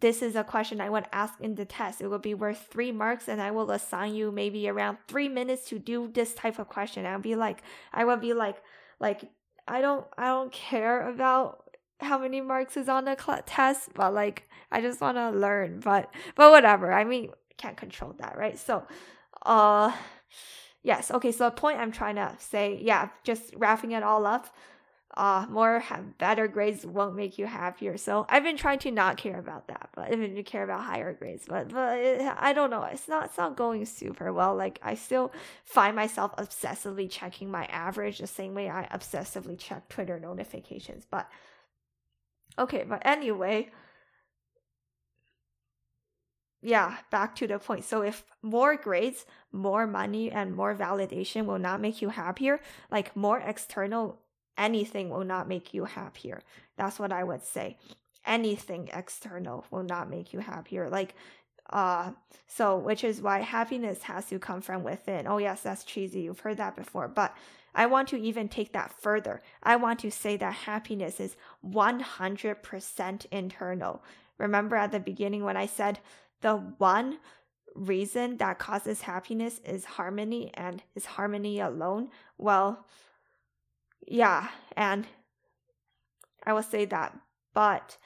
this 0.00 0.22
is 0.22 0.34
a 0.34 0.44
question 0.44 0.80
I 0.80 0.88
would 0.88 1.06
ask 1.12 1.34
in 1.40 1.54
the 1.56 1.64
test. 1.64 2.00
It 2.00 2.08
would 2.08 2.22
be 2.22 2.34
worth 2.34 2.68
three 2.70 2.92
marks, 2.92 3.28
and 3.28 3.40
I 3.40 3.50
will 3.50 3.70
assign 3.70 4.14
you 4.14 4.32
maybe 4.32 4.68
around 4.68 4.98
three 5.06 5.28
minutes 5.28 5.68
to 5.68 5.78
do 5.78 6.08
this 6.12 6.34
type 6.34 6.58
of 6.58 6.68
question. 6.68 7.04
I'll 7.04 7.18
be 7.18 7.36
like, 7.36 7.62
I 7.92 8.04
would 8.04 8.20
be 8.20 8.32
like, 8.32 8.56
like 8.98 9.22
I 9.68 9.80
don't, 9.80 10.06
I 10.16 10.26
don't 10.26 10.52
care 10.52 11.08
about 11.08 11.69
how 12.02 12.18
many 12.18 12.40
marks 12.40 12.76
is 12.76 12.88
on 12.88 13.04
the 13.04 13.16
cl- 13.18 13.42
test, 13.46 13.90
but 13.94 14.14
like 14.14 14.48
I 14.70 14.80
just 14.80 15.00
want 15.00 15.16
to 15.16 15.30
learn. 15.30 15.80
But 15.80 16.12
but 16.34 16.50
whatever. 16.50 16.92
I 16.92 17.04
mean, 17.04 17.30
can't 17.56 17.76
control 17.76 18.14
that, 18.18 18.36
right? 18.38 18.58
So, 18.58 18.84
uh, 19.44 19.92
yes. 20.82 21.10
Okay. 21.10 21.32
So 21.32 21.44
the 21.44 21.50
point 21.50 21.78
I'm 21.78 21.92
trying 21.92 22.16
to 22.16 22.34
say, 22.38 22.78
yeah, 22.80 23.08
just 23.24 23.54
wrapping 23.56 23.92
it 23.92 24.02
all 24.02 24.26
up. 24.26 24.54
Uh, 25.16 25.44
more 25.50 25.80
have 25.80 26.16
better 26.18 26.46
grades 26.46 26.86
won't 26.86 27.16
make 27.16 27.36
you 27.36 27.44
happier. 27.44 27.96
So 27.96 28.26
I've 28.28 28.44
been 28.44 28.56
trying 28.56 28.78
to 28.80 28.92
not 28.92 29.16
care 29.16 29.40
about 29.40 29.66
that, 29.66 29.88
but 29.92 30.12
even 30.12 30.36
to 30.36 30.42
care 30.44 30.62
about 30.62 30.84
higher 30.84 31.12
grades. 31.12 31.46
But 31.48 31.70
but 31.70 31.98
it, 31.98 32.22
I 32.38 32.52
don't 32.52 32.70
know. 32.70 32.84
It's 32.84 33.08
not 33.08 33.24
it's 33.24 33.36
not 33.36 33.56
going 33.56 33.84
super 33.86 34.32
well. 34.32 34.54
Like 34.54 34.78
I 34.84 34.94
still 34.94 35.32
find 35.64 35.96
myself 35.96 36.34
obsessively 36.36 37.10
checking 37.10 37.50
my 37.50 37.64
average 37.64 38.18
the 38.18 38.28
same 38.28 38.54
way 38.54 38.70
I 38.70 38.86
obsessively 38.92 39.58
check 39.58 39.88
Twitter 39.88 40.20
notifications. 40.20 41.06
But 41.10 41.28
Okay, 42.58 42.84
but 42.86 43.02
anyway, 43.04 43.70
yeah, 46.62 46.98
back 47.10 47.34
to 47.36 47.46
the 47.46 47.58
point. 47.58 47.84
So 47.84 48.02
if 48.02 48.24
more 48.42 48.76
grades, 48.76 49.24
more 49.50 49.86
money, 49.86 50.30
and 50.30 50.54
more 50.54 50.74
validation 50.74 51.46
will 51.46 51.58
not 51.58 51.80
make 51.80 52.02
you 52.02 52.10
happier, 52.10 52.60
like 52.90 53.16
more 53.16 53.38
external 53.40 54.20
anything 54.58 55.08
will 55.08 55.24
not 55.24 55.48
make 55.48 55.72
you 55.72 55.86
happier. 55.86 56.42
That's 56.76 56.98
what 56.98 57.12
I 57.12 57.24
would 57.24 57.42
say. 57.42 57.78
Anything 58.26 58.90
external 58.92 59.64
will 59.70 59.82
not 59.84 60.10
make 60.10 60.34
you 60.34 60.40
happier. 60.40 60.90
Like, 60.90 61.14
uh, 61.70 62.12
so 62.46 62.76
which 62.76 63.02
is 63.02 63.22
why 63.22 63.38
happiness 63.40 64.02
has 64.02 64.26
to 64.26 64.38
come 64.38 64.60
from 64.60 64.82
within. 64.82 65.26
Oh, 65.26 65.38
yes, 65.38 65.62
that's 65.62 65.84
cheesy. 65.84 66.20
You've 66.22 66.40
heard 66.40 66.58
that 66.58 66.76
before. 66.76 67.08
But 67.08 67.34
I 67.74 67.86
want 67.86 68.08
to 68.08 68.20
even 68.20 68.48
take 68.48 68.72
that 68.72 68.92
further. 69.00 69.40
I 69.62 69.76
want 69.76 70.00
to 70.00 70.10
say 70.10 70.36
that 70.36 70.54
happiness 70.54 71.20
is 71.20 71.36
100% 71.64 73.26
internal. 73.30 74.02
Remember 74.38 74.76
at 74.76 74.92
the 74.92 75.00
beginning 75.00 75.44
when 75.44 75.56
I 75.56 75.66
said 75.66 76.00
the 76.40 76.56
one 76.56 77.18
reason 77.74 78.38
that 78.38 78.58
causes 78.58 79.02
happiness 79.02 79.60
is 79.64 79.84
harmony 79.84 80.50
and 80.54 80.82
is 80.94 81.06
harmony 81.06 81.60
alone, 81.60 82.08
well, 82.38 82.86
yeah, 84.06 84.48
and 84.76 85.06
I 86.44 86.52
will 86.52 86.62
say 86.62 86.84
that. 86.86 87.16
But 87.54 87.96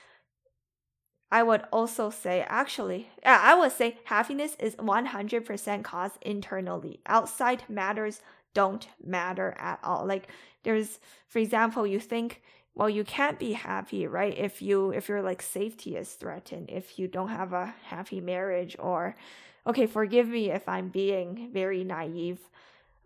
I 1.31 1.43
would 1.43 1.63
also 1.73 2.11
say, 2.11 2.45
actually, 2.49 3.09
I 3.25 3.55
would 3.59 3.73
say 3.73 3.99
happiness 4.05 4.57
is 4.59 4.77
100% 4.77 5.83
caused 5.83 6.19
internally. 6.23 7.01
Outside 7.07 7.65
matters 7.69 8.21
don't 8.55 8.89
matter 9.05 9.55
at 9.59 9.79
all. 9.83 10.07
Like, 10.07 10.29
there's, 10.63 10.99
for 11.29 11.39
example, 11.39 11.87
you 11.87 12.01
think, 12.01 12.43
well, 12.75 12.91
you 12.91 13.05
can't 13.05 13.39
be 13.39 13.53
happy, 13.53 14.07
right? 14.07 14.37
If 14.37 14.63
you, 14.63 14.91
if 14.91 15.09
your 15.09 15.23
like 15.23 15.43
safety 15.43 15.97
is 15.97 16.13
threatened, 16.13 16.71
if 16.71 16.99
you 16.99 17.07
don't 17.07 17.29
have 17.29 17.53
a 17.53 17.75
happy 17.85 18.21
marriage, 18.21 18.77
or, 18.79 19.17
okay, 19.67 19.87
forgive 19.87 20.29
me 20.29 20.51
if 20.51 20.69
I'm 20.69 20.89
being 20.89 21.51
very 21.53 21.85
naive. 21.85 22.41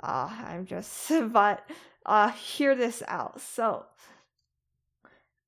Uh, 0.00 0.31
I'm 0.47 0.67
just, 0.67 1.11
but, 1.33 1.69
uh, 2.07 2.31
hear 2.31 2.75
this 2.75 3.02
out. 3.09 3.40
So, 3.40 3.85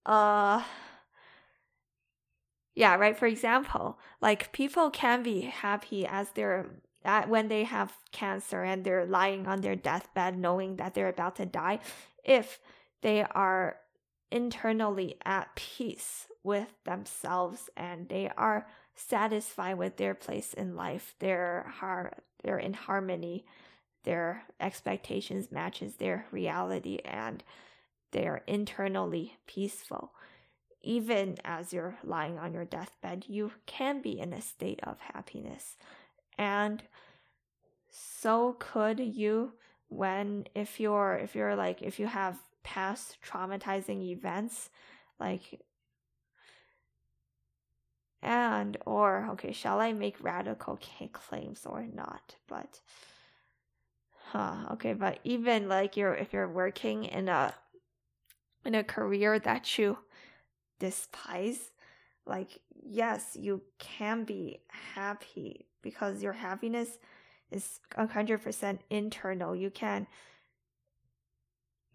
uh, 0.04 0.62
yeah, 2.74 2.94
right. 2.96 3.18
For 3.18 3.26
example, 3.26 3.98
like 4.20 4.52
people 4.52 4.90
can 4.90 5.22
be 5.22 5.42
happy 5.42 6.06
as 6.06 6.30
they're 6.30 6.70
at, 7.04 7.28
when 7.28 7.48
they 7.48 7.64
have 7.64 7.92
cancer 8.12 8.62
and 8.62 8.84
they're 8.84 9.06
lying 9.06 9.46
on 9.46 9.60
their 9.60 9.76
deathbed 9.76 10.38
knowing 10.38 10.76
that 10.76 10.94
they're 10.94 11.08
about 11.08 11.36
to 11.36 11.46
die 11.46 11.78
if 12.24 12.60
they 13.02 13.22
are 13.22 13.76
internally 14.30 15.16
at 15.24 15.54
peace 15.56 16.26
with 16.42 16.68
themselves 16.84 17.68
and 17.76 18.08
they 18.08 18.30
are 18.36 18.66
satisfied 18.94 19.78
with 19.78 19.96
their 19.96 20.14
place 20.14 20.52
in 20.54 20.76
life 20.76 21.14
they're 21.18 21.66
har- 21.78 22.12
they're 22.42 22.58
in 22.58 22.74
harmony 22.74 23.44
their 24.04 24.44
expectations 24.60 25.50
matches 25.50 25.96
their 25.96 26.26
reality 26.30 26.98
and 27.04 27.42
they're 28.12 28.42
internally 28.46 29.36
peaceful. 29.46 30.12
Even 30.82 31.36
as 31.44 31.72
you're 31.72 31.98
lying 32.02 32.38
on 32.38 32.54
your 32.54 32.64
deathbed 32.64 33.26
you 33.28 33.52
can 33.66 34.00
be 34.00 34.18
in 34.18 34.32
a 34.32 34.40
state 34.40 34.80
of 34.82 34.98
happiness. 35.00 35.76
And 36.38 36.82
so 37.90 38.56
could 38.58 39.00
you 39.00 39.52
when 39.88 40.46
if 40.54 40.78
you're 40.78 41.18
if 41.22 41.34
you're 41.34 41.56
like 41.56 41.82
if 41.82 41.98
you 41.98 42.06
have 42.06 42.38
past 42.62 43.16
traumatizing 43.26 44.02
events 44.02 44.70
like 45.18 45.60
and 48.22 48.76
or 48.86 49.28
okay 49.30 49.52
shall 49.52 49.80
i 49.80 49.92
make 49.92 50.22
radical 50.22 50.78
claims 51.12 51.66
or 51.66 51.86
not? 51.92 52.36
But 52.48 52.80
huh 54.32 54.68
okay 54.72 54.92
but 54.92 55.18
even 55.24 55.68
like 55.68 55.96
you're 55.96 56.14
if 56.14 56.32
you're 56.32 56.48
working 56.48 57.04
in 57.04 57.28
a 57.28 57.52
in 58.64 58.74
a 58.74 58.84
career 58.84 59.38
that 59.40 59.78
you 59.78 59.98
despise 60.78 61.72
like 62.26 62.60
yes 62.82 63.36
you 63.38 63.62
can 63.78 64.24
be 64.24 64.60
happy 64.94 65.66
because 65.82 66.22
your 66.22 66.32
happiness 66.32 66.98
is 67.50 67.80
100% 67.96 68.78
internal. 68.90 69.56
You 69.56 69.70
can 69.70 70.06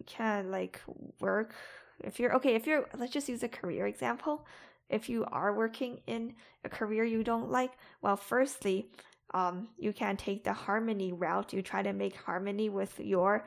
can 0.05 0.51
like 0.51 0.81
work. 1.19 1.55
If 2.03 2.19
you're 2.19 2.35
okay 2.35 2.55
if 2.55 2.67
you're 2.67 2.87
let's 2.97 3.13
just 3.13 3.29
use 3.29 3.43
a 3.43 3.47
career 3.47 3.87
example. 3.87 4.45
If 4.89 5.09
you 5.09 5.25
are 5.31 5.55
working 5.55 6.01
in 6.05 6.35
a 6.63 6.69
career 6.69 7.03
you 7.03 7.23
don't 7.23 7.49
like 7.49 7.71
well 8.01 8.17
firstly 8.17 8.91
um 9.33 9.69
you 9.77 9.93
can 9.93 10.17
take 10.17 10.43
the 10.43 10.53
harmony 10.53 11.11
route. 11.13 11.53
You 11.53 11.61
try 11.61 11.81
to 11.81 11.93
make 11.93 12.15
harmony 12.15 12.69
with 12.69 12.99
your 12.99 13.45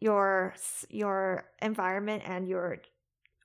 your 0.00 0.54
your 0.88 1.44
environment 1.60 2.22
and 2.26 2.48
your 2.48 2.78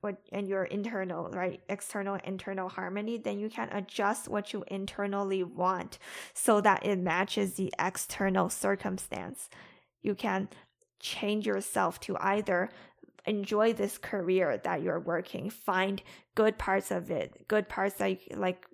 what 0.02 0.18
and 0.32 0.48
your 0.48 0.66
internal 0.66 1.30
right 1.30 1.62
external 1.70 2.16
internal 2.24 2.70
harmony 2.70 3.18
then 3.18 3.40
you 3.40 3.50
can 3.50 3.70
adjust 3.70 4.28
what 4.28 4.54
you 4.54 4.64
internally 4.68 5.44
want 5.44 5.98
so 6.34 6.62
that 6.62 6.86
it 6.86 7.00
matches 7.00 7.54
the 7.56 7.74
external 7.80 8.50
circumstance. 8.50 9.50
You 10.02 10.16
can 10.16 10.50
change 11.00 11.46
yourself 11.46 12.00
to 12.02 12.18
either 12.20 12.70
enjoy 13.26 13.74
this 13.74 13.98
career 13.98 14.58
that 14.64 14.82
you're 14.82 15.00
working 15.00 15.50
find 15.50 16.02
good 16.36 16.58
parts 16.58 16.92
of 16.92 17.12
it 17.12 17.48
good 17.48 17.68
parts 17.68 17.96
that 17.96 18.12
you, 18.12 18.38
like 18.38 18.66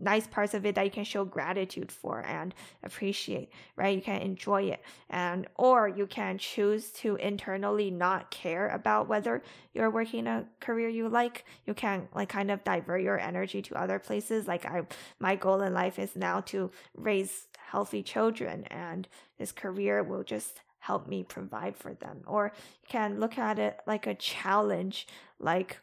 nice 0.00 0.26
parts 0.26 0.54
of 0.54 0.66
it 0.66 0.74
that 0.74 0.84
you 0.84 0.90
can 0.90 1.04
show 1.04 1.24
gratitude 1.24 1.90
for 1.90 2.24
and 2.26 2.54
appreciate 2.82 3.50
right? 3.76 3.96
You 3.96 4.02
can 4.02 4.20
enjoy 4.20 4.62
it. 4.64 4.82
And 5.10 5.46
or 5.56 5.88
you 5.88 6.06
can 6.06 6.38
choose 6.38 6.90
to 6.92 7.16
internally 7.16 7.90
not 7.90 8.30
care 8.30 8.68
about 8.68 9.08
whether 9.08 9.42
you're 9.72 9.90
working 9.90 10.26
a 10.26 10.46
career 10.60 10.88
you 10.88 11.08
like. 11.08 11.44
You 11.66 11.74
can 11.74 12.08
like 12.14 12.28
kind 12.28 12.50
of 12.50 12.62
divert 12.64 13.02
your 13.02 13.18
energy 13.18 13.62
to 13.62 13.80
other 13.80 13.98
places. 13.98 14.46
Like 14.46 14.64
i 14.64 14.82
my 15.18 15.36
goal 15.36 15.62
in 15.62 15.74
life 15.74 15.98
is 15.98 16.16
now 16.16 16.40
to 16.42 16.70
raise 16.94 17.48
healthy 17.58 18.02
children 18.02 18.64
and 18.64 19.08
this 19.38 19.52
career 19.52 20.02
will 20.02 20.22
just 20.22 20.60
help 20.78 21.08
me 21.08 21.22
provide 21.22 21.76
for 21.76 21.94
them. 21.94 22.22
Or 22.26 22.52
you 22.82 22.88
can 22.88 23.18
look 23.18 23.38
at 23.38 23.58
it 23.58 23.80
like 23.86 24.06
a 24.06 24.14
challenge, 24.14 25.06
like 25.38 25.78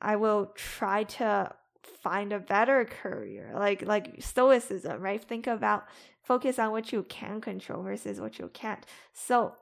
I 0.00 0.16
will 0.16 0.52
try 0.54 1.04
to 1.04 1.54
find 1.86 2.32
a 2.32 2.38
better 2.38 2.84
career, 2.84 3.52
like 3.54 3.82
like 3.82 4.22
stoicism, 4.22 5.00
right? 5.00 5.22
Think 5.22 5.46
about 5.46 5.84
focus 6.22 6.58
on 6.58 6.70
what 6.72 6.92
you 6.92 7.02
can 7.04 7.40
control 7.40 7.82
versus 7.82 8.20
what 8.20 8.38
you 8.38 8.50
can't. 8.52 8.84
So 9.12 9.54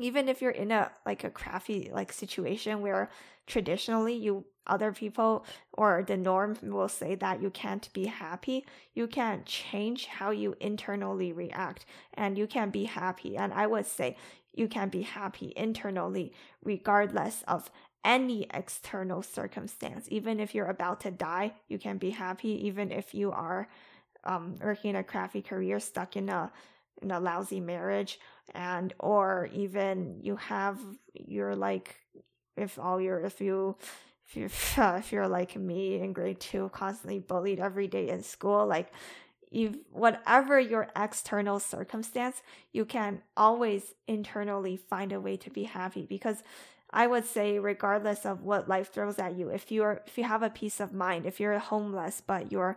even 0.00 0.28
if 0.28 0.42
you're 0.42 0.50
in 0.50 0.70
a 0.70 0.90
like 1.06 1.24
a 1.24 1.30
crappy 1.30 1.90
like 1.92 2.12
situation 2.12 2.80
where 2.80 3.10
traditionally 3.46 4.14
you 4.14 4.44
other 4.66 4.92
people 4.92 5.44
or 5.74 6.02
the 6.06 6.16
norm 6.16 6.56
will 6.62 6.88
say 6.88 7.14
that 7.14 7.42
you 7.42 7.50
can't 7.50 7.92
be 7.92 8.06
happy 8.06 8.64
you 8.94 9.06
can 9.06 9.42
change 9.44 10.06
how 10.06 10.30
you 10.30 10.56
internally 10.58 11.32
react 11.32 11.84
and 12.14 12.38
you 12.38 12.46
can 12.46 12.70
be 12.70 12.84
happy 12.84 13.36
and 13.36 13.52
i 13.52 13.66
would 13.66 13.86
say 13.86 14.16
you 14.54 14.66
can 14.66 14.88
be 14.88 15.02
happy 15.02 15.52
internally 15.54 16.32
regardless 16.64 17.44
of 17.46 17.70
any 18.04 18.46
external 18.52 19.22
circumstance. 19.22 20.06
Even 20.10 20.40
if 20.40 20.54
you're 20.54 20.66
about 20.66 21.00
to 21.00 21.10
die 21.10 21.52
you 21.68 21.78
can 21.78 21.98
be 21.98 22.10
happy. 22.10 22.66
Even 22.66 22.92
if 22.92 23.14
you 23.14 23.32
are 23.32 23.68
um, 24.24 24.56
working 24.62 24.96
a 24.96 25.02
crappy 25.02 25.42
career 25.42 25.80
stuck 25.80 26.16
in 26.16 26.28
a 26.28 26.50
in 27.02 27.10
a 27.10 27.20
lousy 27.20 27.60
marriage 27.60 28.18
and 28.54 28.94
or 28.98 29.48
even 29.52 30.18
you 30.22 30.36
have 30.36 30.78
you're 31.12 31.56
like 31.56 31.96
if 32.56 32.78
all 32.78 33.00
your 33.00 33.20
if 33.20 33.40
you 33.40 33.76
if 34.26 34.36
you 34.36 34.82
uh, 34.82 34.94
if 34.98 35.12
you're 35.12 35.28
like 35.28 35.56
me 35.56 36.00
in 36.00 36.12
grade 36.12 36.40
two 36.40 36.70
constantly 36.72 37.18
bullied 37.18 37.60
every 37.60 37.88
day 37.88 38.08
in 38.08 38.22
school 38.22 38.66
like 38.66 38.92
if 39.50 39.76
whatever 39.92 40.58
your 40.58 40.88
external 40.96 41.60
circumstance 41.60 42.42
you 42.72 42.84
can 42.84 43.20
always 43.36 43.94
internally 44.06 44.76
find 44.76 45.12
a 45.12 45.20
way 45.20 45.36
to 45.36 45.50
be 45.50 45.64
happy 45.64 46.06
because 46.06 46.42
I 46.94 47.08
would 47.08 47.26
say 47.26 47.58
regardless 47.58 48.24
of 48.24 48.42
what 48.42 48.68
life 48.68 48.92
throws 48.92 49.18
at 49.18 49.36
you 49.36 49.48
if 49.48 49.70
you're 49.72 50.02
if 50.06 50.16
you 50.16 50.24
have 50.24 50.42
a 50.42 50.48
peace 50.48 50.80
of 50.80 50.94
mind 50.94 51.26
if 51.26 51.40
you're 51.40 51.58
homeless 51.58 52.22
but 52.24 52.52
you're 52.52 52.76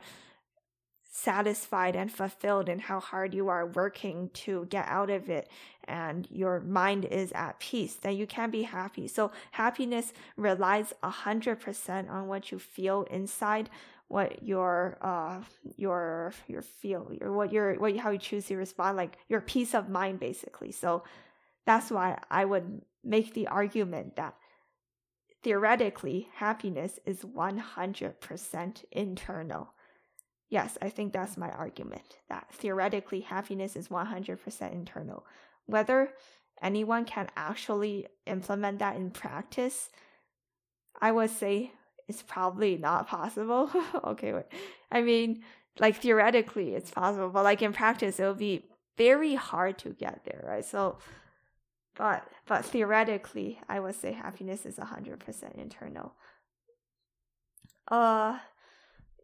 satisfied 1.10 1.95
and 1.95 2.12
fulfilled 2.12 2.67
in 2.69 2.80
how 2.80 2.99
hard 2.99 3.34
you 3.34 3.47
are 3.47 3.65
working 3.65 4.30
to 4.34 4.65
get 4.69 4.86
out 4.88 5.10
of 5.10 5.30
it 5.30 5.49
and 5.86 6.27
your 6.30 6.60
mind 6.60 7.06
is 7.06 7.32
at 7.32 7.60
peace 7.60 7.95
then 7.95 8.15
you 8.15 8.27
can 8.27 8.51
be 8.51 8.63
happy. 8.63 9.08
So 9.08 9.32
happiness 9.51 10.13
relies 10.36 10.93
a 11.01 11.10
100% 11.10 12.10
on 12.10 12.27
what 12.27 12.51
you 12.51 12.60
feel 12.60 13.03
inside 13.03 13.69
what 14.10 14.41
your 14.41 14.97
uh 15.01 15.41
your 15.75 16.34
your 16.47 16.62
feel 16.62 17.12
your 17.19 17.34
what 17.34 17.51
your 17.51 17.73
what 17.75 17.97
how 17.97 18.10
you 18.10 18.17
choose 18.17 18.45
to 18.45 18.56
respond 18.56 18.95
like 18.95 19.17
your 19.27 19.41
peace 19.41 19.73
of 19.73 19.89
mind 19.89 20.19
basically. 20.19 20.71
So 20.71 21.03
that's 21.67 21.91
why 21.91 22.17
i 22.32 22.43
would 22.43 22.82
make 23.03 23.36
the 23.36 23.47
argument 23.47 24.15
that 24.15 24.34
theoretically 25.43 26.27
happiness 26.34 26.99
is 27.06 27.19
100% 27.21 28.84
internal 28.91 29.69
Yes, 30.49 30.77
I 30.82 30.89
think 30.89 31.12
that's 31.12 31.36
my 31.38 31.49
argument 31.49 32.19
that 32.30 32.47
theoretically 32.53 33.21
happiness 33.21 33.75
is 33.75 33.89
100% 33.89 34.71
internal. 34.71 35.25
Whether 35.65 36.13
anyone 36.62 37.03
can 37.03 37.27
actually 37.36 38.08
implement 38.25 38.80
that 38.80 38.95
in 38.95 39.12
practice, 39.12 39.89
I 41.01 41.12
would 41.12 41.32
say 41.32 41.71
it's 42.08 42.23
probably 42.23 42.77
not 42.77 43.08
possible. 43.08 43.69
okay, 44.06 44.34
wait. 44.34 44.45
I 44.89 45.01
mean, 45.01 45.43
like 45.80 45.97
theoretically 45.97 46.75
it's 46.75 46.91
possible, 46.91 47.30
but 47.30 47.43
like 47.43 47.62
in 47.62 47.73
practice 47.73 48.19
it'll 48.19 48.34
be 48.34 48.65
very 48.97 49.36
hard 49.36 49.77
to 49.80 49.89
get 49.89 50.23
there, 50.23 50.45
right? 50.47 50.65
So 50.65 50.97
but 51.97 52.27
but 52.45 52.63
theoretically 52.63 53.60
I 53.67 53.79
would 53.79 53.95
say 53.95 54.13
happiness 54.13 54.65
is 54.65 54.77
100% 54.77 55.55
internal. 55.55 56.13
Uh 57.89 58.39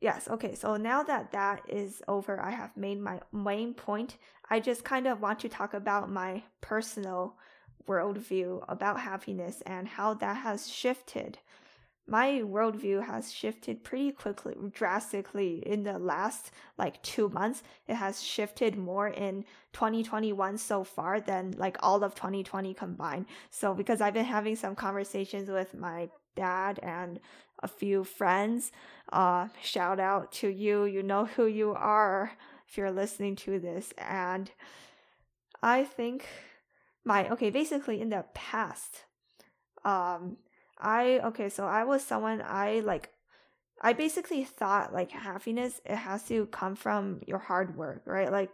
yes, 0.02 0.28
okay. 0.28 0.56
So 0.56 0.76
now 0.76 1.04
that 1.04 1.32
that 1.32 1.62
is 1.70 2.02
over, 2.08 2.40
I 2.42 2.52
have 2.52 2.76
made 2.76 3.00
my 3.00 3.22
main 3.32 3.74
point. 3.74 4.18
I 4.50 4.60
just 4.60 4.84
kind 4.84 5.08
of 5.08 5.22
want 5.22 5.40
to 5.40 5.50
talk 5.50 5.74
about 5.74 6.10
my 6.10 6.44
personal 6.62 7.36
worldview 7.88 8.64
about 8.68 9.00
happiness 9.00 9.62
and 9.66 9.88
how 9.88 10.14
that 10.16 10.38
has 10.38 10.70
shifted. 10.70 11.38
My 12.06 12.42
worldview 12.44 13.06
has 13.06 13.32
shifted 13.32 13.84
pretty 13.84 14.12
quickly, 14.12 14.56
drastically 14.74 15.64
in 15.66 15.84
the 15.84 15.98
last 15.98 16.52
like 16.78 17.02
two 17.02 17.30
months. 17.30 17.64
It 17.88 17.96
has 17.96 18.22
shifted 18.22 18.78
more 18.78 19.08
in 19.08 19.46
2021 19.72 20.58
so 20.58 20.84
far 20.84 21.22
than 21.22 21.52
like 21.58 21.78
all 21.82 22.04
of 22.04 22.14
2020 22.14 22.74
combined. 22.74 23.28
So, 23.52 23.74
because 23.74 24.02
I've 24.02 24.14
been 24.14 24.26
having 24.26 24.58
some 24.58 24.76
conversations 24.76 25.50
with 25.50 25.74
my 25.74 26.10
dad 26.36 26.80
and 26.84 27.22
a 27.62 27.70
few 27.70 28.04
friends, 28.04 28.74
uh, 29.14 29.48
shout 29.62 30.00
out 30.00 30.34
to 30.34 30.50
you. 30.50 30.84
You 30.84 31.04
know 31.04 31.24
who 31.26 31.46
you 31.46 31.72
are 31.72 32.34
if 32.68 32.78
you're 32.78 32.92
listening 32.92 33.38
to 33.38 33.60
this. 33.60 33.94
And 33.98 34.52
I 35.62 35.86
think 35.86 36.28
my 37.06 37.30
okay 37.30 37.50
basically 37.50 38.02
in 38.02 38.10
the 38.10 38.26
past 38.34 39.04
um 39.84 40.38
i 40.84 41.20
okay 41.24 41.50
so 41.50 41.66
i 41.66 41.84
was 41.84 42.04
someone 42.04 42.44
i 42.46 42.82
like 42.82 43.10
i 43.82 43.94
basically 43.94 44.44
thought 44.44 44.94
like 44.94 45.12
happiness 45.12 45.82
it 45.86 45.96
has 45.96 46.24
to 46.24 46.46
come 46.48 46.76
from 46.76 47.22
your 47.26 47.40
hard 47.40 47.76
work 47.76 48.04
right? 48.06 48.32
Like 48.32 48.52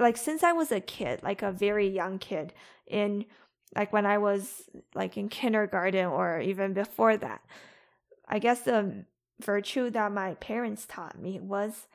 like 0.00 0.16
since 0.16 0.42
i 0.42 0.52
was 0.52 0.72
a 0.72 0.80
kid 0.80 1.22
like 1.22 1.42
a 1.42 1.52
very 1.52 1.88
young 1.88 2.18
kid 2.18 2.52
in 2.86 3.24
like 3.76 3.92
when 3.92 4.06
i 4.06 4.18
was 4.18 4.68
like 4.94 5.16
in 5.16 5.28
kindergarten 5.28 6.06
or 6.06 6.40
even 6.40 6.72
before 6.72 7.16
that 7.16 7.40
i 8.28 8.38
guess 8.38 8.62
the 8.62 9.04
virtue 9.40 9.88
that 9.90 10.10
my 10.10 10.34
parents 10.34 10.84
taught 10.86 11.20
me 11.20 11.38
was 11.38 11.86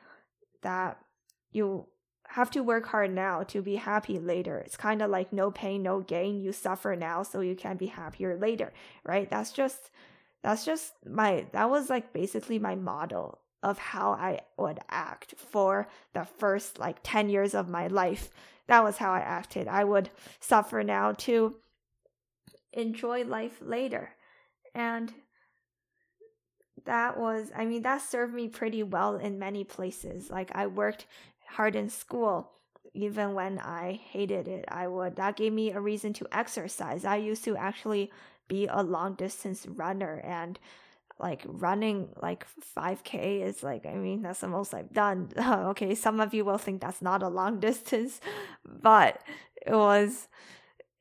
that 0.62 0.98
you 1.52 1.86
have 2.34 2.50
to 2.50 2.64
work 2.64 2.86
hard 2.86 3.12
now 3.12 3.44
to 3.44 3.62
be 3.62 3.76
happy 3.76 4.18
later. 4.18 4.58
It's 4.58 4.76
kind 4.76 5.00
of 5.02 5.08
like 5.08 5.32
no 5.32 5.52
pain, 5.52 5.84
no 5.84 6.00
gain. 6.00 6.40
You 6.40 6.52
suffer 6.52 6.96
now 6.96 7.22
so 7.22 7.38
you 7.38 7.54
can 7.54 7.76
be 7.76 7.86
happier 7.86 8.36
later, 8.36 8.72
right? 9.04 9.30
That's 9.30 9.52
just 9.52 9.92
that's 10.42 10.64
just 10.64 10.94
my 11.06 11.46
that 11.52 11.70
was 11.70 11.88
like 11.88 12.12
basically 12.12 12.58
my 12.58 12.74
model 12.74 13.38
of 13.62 13.78
how 13.78 14.10
I 14.14 14.40
would 14.58 14.80
act 14.90 15.36
for 15.36 15.86
the 16.12 16.24
first 16.24 16.80
like 16.80 16.96
10 17.04 17.28
years 17.28 17.54
of 17.54 17.68
my 17.68 17.86
life. 17.86 18.30
That 18.66 18.82
was 18.82 18.96
how 18.96 19.12
I 19.12 19.20
acted. 19.20 19.68
I 19.68 19.84
would 19.84 20.10
suffer 20.40 20.82
now 20.82 21.12
to 21.12 21.54
enjoy 22.72 23.22
life 23.22 23.58
later. 23.62 24.10
And 24.74 25.12
that 26.84 27.16
was, 27.16 27.52
I 27.56 27.64
mean, 27.64 27.82
that 27.82 28.02
served 28.02 28.34
me 28.34 28.48
pretty 28.48 28.82
well 28.82 29.16
in 29.16 29.38
many 29.38 29.64
places. 29.64 30.30
Like, 30.30 30.50
I 30.54 30.66
worked 30.66 31.06
hard 31.48 31.76
in 31.76 31.88
school 31.88 32.50
even 32.94 33.34
when 33.34 33.58
I 33.58 34.00
hated 34.10 34.46
it, 34.46 34.64
I 34.68 34.86
would 34.86 35.16
that 35.16 35.36
gave 35.36 35.52
me 35.52 35.72
a 35.72 35.80
reason 35.80 36.12
to 36.14 36.28
exercise. 36.32 37.04
I 37.04 37.16
used 37.16 37.44
to 37.44 37.56
actually 37.56 38.10
be 38.48 38.66
a 38.66 38.82
long 38.82 39.14
distance 39.14 39.66
runner 39.66 40.20
and 40.24 40.58
like 41.18 41.42
running 41.46 42.08
like 42.20 42.46
5k 42.76 43.42
is 43.42 43.62
like 43.62 43.86
I 43.86 43.94
mean 43.94 44.22
that's 44.22 44.40
the 44.40 44.48
most 44.48 44.72
I've 44.74 44.92
done. 44.92 45.30
okay, 45.38 45.94
some 45.94 46.20
of 46.20 46.32
you 46.34 46.44
will 46.44 46.58
think 46.58 46.80
that's 46.80 47.02
not 47.02 47.22
a 47.22 47.28
long 47.28 47.60
distance, 47.68 48.20
but 48.64 49.20
it 49.66 49.74
was 49.74 50.28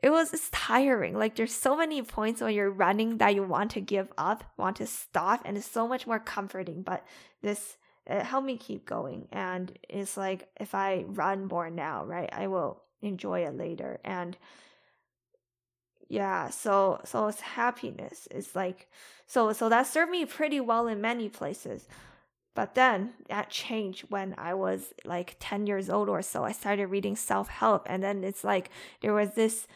it 0.01 0.09
was 0.09 0.33
it's 0.33 0.49
tiring. 0.49 1.15
Like 1.15 1.35
there's 1.35 1.53
so 1.53 1.77
many 1.77 2.01
points 2.01 2.41
when 2.41 2.53
you're 2.53 2.71
running 2.71 3.17
that 3.19 3.35
you 3.35 3.43
want 3.43 3.71
to 3.71 3.81
give 3.81 4.11
up, 4.17 4.43
want 4.57 4.77
to 4.77 4.87
stop, 4.87 5.41
and 5.45 5.57
it's 5.57 5.69
so 5.69 5.87
much 5.87 6.07
more 6.07 6.19
comforting. 6.19 6.81
But 6.81 7.05
this 7.41 7.77
Uh, 8.09 8.15
it 8.15 8.25
helped 8.25 8.47
me 8.47 8.57
keep 8.57 8.85
going. 8.85 9.27
And 9.31 9.77
it's 9.89 10.17
like 10.17 10.49
if 10.59 10.75
I 10.75 11.05
run 11.07 11.47
more 11.47 11.69
now, 11.69 12.05
right, 12.05 12.29
I 12.31 12.47
will 12.47 12.81
enjoy 13.01 13.41
it 13.41 13.57
later. 13.57 13.99
And 14.03 14.37
yeah, 16.09 16.49
so 16.49 17.01
so 17.05 17.27
it's 17.27 17.41
happiness. 17.41 18.27
It's 18.31 18.55
like 18.55 18.87
so 19.25 19.53
so 19.53 19.69
that 19.69 19.87
served 19.87 20.11
me 20.11 20.25
pretty 20.25 20.59
well 20.59 20.87
in 20.87 21.01
many 21.01 21.29
places. 21.29 21.87
But 22.55 22.75
then 22.75 23.13
that 23.29 23.49
changed 23.49 24.05
when 24.09 24.35
I 24.37 24.53
was 24.53 24.93
like 25.05 25.37
10 25.39 25.65
years 25.65 25.89
old 25.89 26.07
or 26.07 26.21
so. 26.21 26.43
I 26.43 26.51
started 26.51 26.87
reading 26.87 27.15
self 27.15 27.47
help, 27.47 27.87
and 27.89 28.03
then 28.03 28.23
it's 28.23 28.43
like 28.43 28.69
there 29.01 29.13
was 29.13 29.31
this 29.31 29.67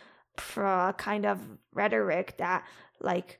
kind 0.97 1.25
of 1.25 1.39
rhetoric 1.73 2.37
that 2.37 2.63
like 3.01 3.39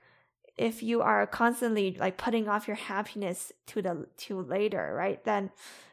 if 0.57 0.81
you 0.81 1.01
are 1.01 1.27
constantly 1.27 1.95
like 1.99 2.17
putting 2.17 2.47
off 2.47 2.67
your 2.67 2.77
happiness 2.77 3.51
to 3.67 3.81
the 3.81 4.07
to 4.17 4.41
later, 4.41 4.93
right? 4.95 5.23
Then 5.23 5.51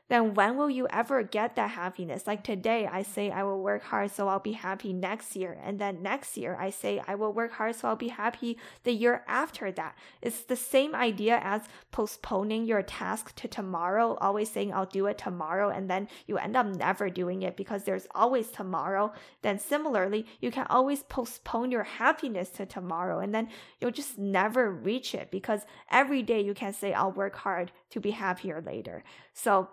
then 0.08 0.34
when 0.34 0.58
will 0.58 0.68
you 0.68 0.86
ever 0.90 1.22
get 1.22 1.56
that 1.56 1.70
happiness? 1.70 2.26
Like 2.26 2.44
today, 2.44 2.86
I 2.86 3.02
say 3.02 3.30
I 3.30 3.42
will 3.42 3.62
work 3.62 3.84
hard 3.84 4.10
so 4.10 4.28
I'll 4.28 4.38
be 4.38 4.52
happy 4.52 4.92
next 4.92 5.34
year. 5.34 5.58
And 5.62 5.78
then 5.78 6.02
next 6.02 6.36
year, 6.36 6.56
I 6.60 6.70
say 6.70 7.02
I 7.08 7.14
will 7.14 7.32
work 7.32 7.52
hard 7.52 7.74
so 7.74 7.88
I'll 7.88 7.96
be 7.96 8.08
happy 8.08 8.58
the 8.82 8.92
year 8.92 9.24
after 9.26 9.72
that. 9.72 9.96
It's 10.20 10.42
the 10.42 10.56
same 10.56 10.94
idea 10.94 11.40
as 11.42 11.62
postponing 11.90 12.66
your 12.66 12.82
task 12.82 13.34
to 13.36 13.48
tomorrow, 13.48 14.18
always 14.20 14.50
saying 14.50 14.74
I'll 14.74 14.84
do 14.84 15.06
it 15.06 15.16
tomorrow. 15.16 15.70
And 15.70 15.88
then 15.88 16.08
you 16.26 16.36
end 16.36 16.54
up 16.54 16.66
never 16.66 17.08
doing 17.08 17.42
it 17.42 17.56
because 17.56 17.84
there's 17.84 18.06
always 18.14 18.48
tomorrow. 18.50 19.12
Then 19.40 19.58
similarly, 19.58 20.26
you 20.40 20.50
can 20.50 20.66
always 20.68 21.02
postpone 21.04 21.70
your 21.70 21.84
happiness 21.84 22.50
to 22.50 22.66
tomorrow. 22.66 23.20
And 23.20 23.34
then 23.34 23.48
you'll 23.80 23.90
just 23.90 24.18
never 24.18 24.70
reach 24.70 25.14
it 25.14 25.30
because 25.30 25.62
every 25.90 26.22
day 26.22 26.42
you 26.42 26.52
can 26.52 26.74
say 26.74 26.92
I'll 26.92 27.12
work 27.12 27.36
hard 27.36 27.72
to 27.90 28.00
be 28.00 28.10
happier 28.10 28.60
later. 28.60 29.02
So, 29.32 29.70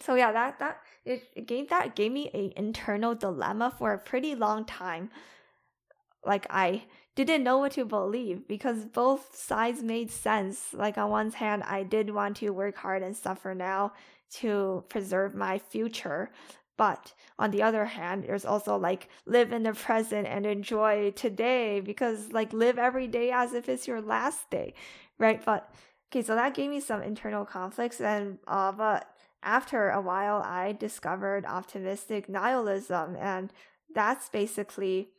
so 0.00 0.14
yeah, 0.14 0.32
that 0.32 0.58
that 0.58 0.80
it, 1.04 1.46
gave 1.46 1.68
that 1.70 1.94
gave 1.94 2.12
me 2.12 2.30
a 2.34 2.52
internal 2.58 3.14
dilemma 3.14 3.72
for 3.78 3.92
a 3.92 3.98
pretty 3.98 4.34
long 4.34 4.64
time. 4.64 5.10
Like 6.24 6.46
I 6.50 6.84
didn't 7.14 7.44
know 7.44 7.58
what 7.58 7.72
to 7.72 7.84
believe 7.84 8.48
because 8.48 8.84
both 8.84 9.36
sides 9.36 9.82
made 9.82 10.10
sense. 10.10 10.74
Like 10.74 10.98
on 10.98 11.10
one 11.10 11.30
hand, 11.30 11.62
I 11.64 11.82
did 11.84 12.10
want 12.10 12.38
to 12.38 12.50
work 12.50 12.76
hard 12.76 13.02
and 13.02 13.16
suffer 13.16 13.54
now 13.54 13.92
to 14.32 14.84
preserve 14.88 15.34
my 15.34 15.58
future. 15.58 16.30
But 16.76 17.14
on 17.38 17.52
the 17.52 17.62
other 17.62 17.84
hand, 17.84 18.24
there's 18.24 18.44
also 18.44 18.76
like 18.76 19.08
live 19.26 19.52
in 19.52 19.62
the 19.62 19.72
present 19.74 20.26
and 20.26 20.44
enjoy 20.44 21.12
today 21.12 21.80
because 21.80 22.32
like 22.32 22.52
live 22.52 22.78
every 22.78 23.06
day 23.06 23.30
as 23.30 23.54
if 23.54 23.68
it's 23.68 23.86
your 23.86 24.00
last 24.00 24.50
day, 24.50 24.74
right? 25.18 25.44
But 25.44 25.72
okay, 26.10 26.22
so 26.22 26.34
that 26.34 26.54
gave 26.54 26.70
me 26.70 26.80
some 26.80 27.00
internal 27.00 27.44
conflicts 27.44 28.00
and 28.00 28.38
uh, 28.48 28.72
but 28.72 29.13
after 29.44 29.90
a 29.90 30.00
while, 30.00 30.42
I 30.42 30.72
discovered 30.72 31.44
optimistic 31.44 32.28
nihilism, 32.28 33.16
and 33.16 33.52
that's 33.94 34.28
basically 34.28 35.10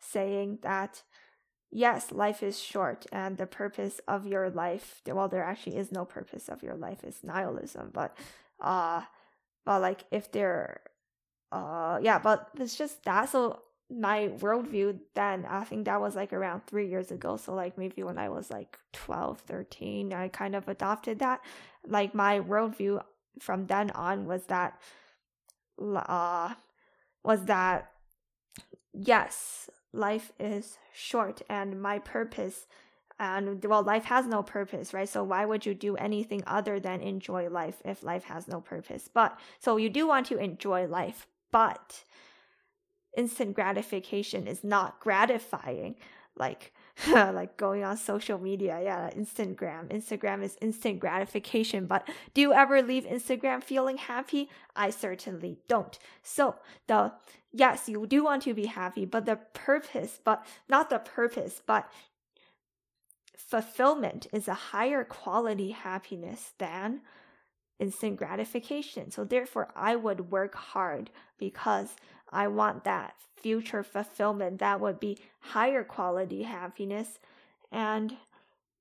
saying 0.00 0.58
that 0.62 1.02
yes, 1.70 2.12
life 2.12 2.42
is 2.42 2.58
short, 2.58 3.06
and 3.12 3.36
the 3.36 3.46
purpose 3.46 4.00
of 4.08 4.26
your 4.26 4.50
life, 4.50 5.02
well, 5.06 5.28
there 5.28 5.44
actually 5.44 5.76
is 5.76 5.92
no 5.92 6.04
purpose 6.04 6.48
of 6.48 6.62
your 6.62 6.74
life, 6.74 7.04
is 7.04 7.22
nihilism, 7.22 7.90
but, 7.92 8.16
uh, 8.60 9.02
but 9.66 9.82
like 9.82 10.04
if 10.10 10.32
there, 10.32 10.80
uh, 11.52 11.98
yeah, 12.02 12.18
but 12.18 12.48
it's 12.58 12.76
just 12.76 13.04
that. 13.04 13.28
So 13.28 13.60
my 13.90 14.28
worldview 14.38 14.98
then, 15.14 15.46
I 15.48 15.64
think 15.64 15.86
that 15.86 16.00
was 16.00 16.16
like 16.16 16.32
around 16.32 16.66
three 16.66 16.88
years 16.88 17.10
ago. 17.10 17.36
So 17.36 17.54
like 17.54 17.78
maybe 17.78 18.02
when 18.02 18.18
I 18.18 18.28
was 18.28 18.50
like 18.50 18.78
12, 18.92 19.40
13, 19.40 20.12
I 20.12 20.28
kind 20.28 20.54
of 20.54 20.68
adopted 20.68 21.18
that. 21.20 21.40
Like 21.86 22.14
my 22.14 22.40
worldview 22.40 23.02
from 23.40 23.66
then 23.66 23.90
on 23.92 24.26
was 24.26 24.44
that 24.44 24.80
uh 25.86 26.54
was 27.24 27.44
that 27.44 27.92
yes 28.92 29.70
life 29.92 30.32
is 30.38 30.78
short 30.92 31.42
and 31.48 31.80
my 31.80 31.98
purpose 31.98 32.66
and 33.18 33.64
well 33.64 33.82
life 33.82 34.04
has 34.04 34.26
no 34.26 34.42
purpose 34.42 34.94
right? 34.94 35.08
So 35.08 35.24
why 35.24 35.44
would 35.44 35.66
you 35.66 35.74
do 35.74 35.96
anything 35.96 36.42
other 36.46 36.78
than 36.78 37.00
enjoy 37.00 37.48
life 37.48 37.82
if 37.84 38.02
life 38.02 38.24
has 38.24 38.48
no 38.48 38.60
purpose? 38.60 39.08
But 39.12 39.38
so 39.58 39.76
you 39.76 39.90
do 39.90 40.06
want 40.06 40.26
to 40.26 40.38
enjoy 40.38 40.86
life 40.86 41.26
but 41.50 42.04
instant 43.16 43.54
gratification 43.54 44.46
is 44.46 44.62
not 44.62 45.00
gratifying. 45.00 45.96
Like 46.36 46.72
like 47.08 47.56
going 47.56 47.84
on 47.84 47.96
social 47.96 48.38
media. 48.38 48.80
Yeah, 48.82 49.10
Instagram. 49.10 49.88
Instagram 49.88 50.42
is 50.42 50.56
instant 50.60 50.98
gratification. 50.98 51.86
But 51.86 52.08
do 52.34 52.40
you 52.40 52.52
ever 52.52 52.82
leave 52.82 53.04
Instagram 53.04 53.62
feeling 53.62 53.98
happy? 53.98 54.48
I 54.74 54.90
certainly 54.90 55.58
don't. 55.68 55.98
So 56.22 56.56
the 56.86 57.12
yes, 57.52 57.88
you 57.88 58.06
do 58.06 58.24
want 58.24 58.42
to 58.42 58.54
be 58.54 58.66
happy, 58.66 59.04
but 59.04 59.26
the 59.26 59.36
purpose, 59.54 60.20
but 60.22 60.44
not 60.68 60.90
the 60.90 60.98
purpose, 60.98 61.62
but 61.64 61.88
fulfillment 63.36 64.26
is 64.32 64.48
a 64.48 64.54
higher 64.54 65.04
quality 65.04 65.70
happiness 65.70 66.52
than 66.58 67.00
instant 67.78 68.16
gratification. 68.16 69.10
So 69.10 69.24
therefore, 69.24 69.68
I 69.74 69.96
would 69.96 70.30
work 70.32 70.54
hard 70.54 71.10
because 71.38 71.94
I 72.32 72.48
want 72.48 72.84
that 72.84 73.14
future 73.36 73.82
fulfillment 73.82 74.58
that 74.58 74.80
would 74.80 75.00
be 75.00 75.18
higher 75.40 75.84
quality 75.84 76.42
happiness. 76.42 77.18
And 77.70 78.16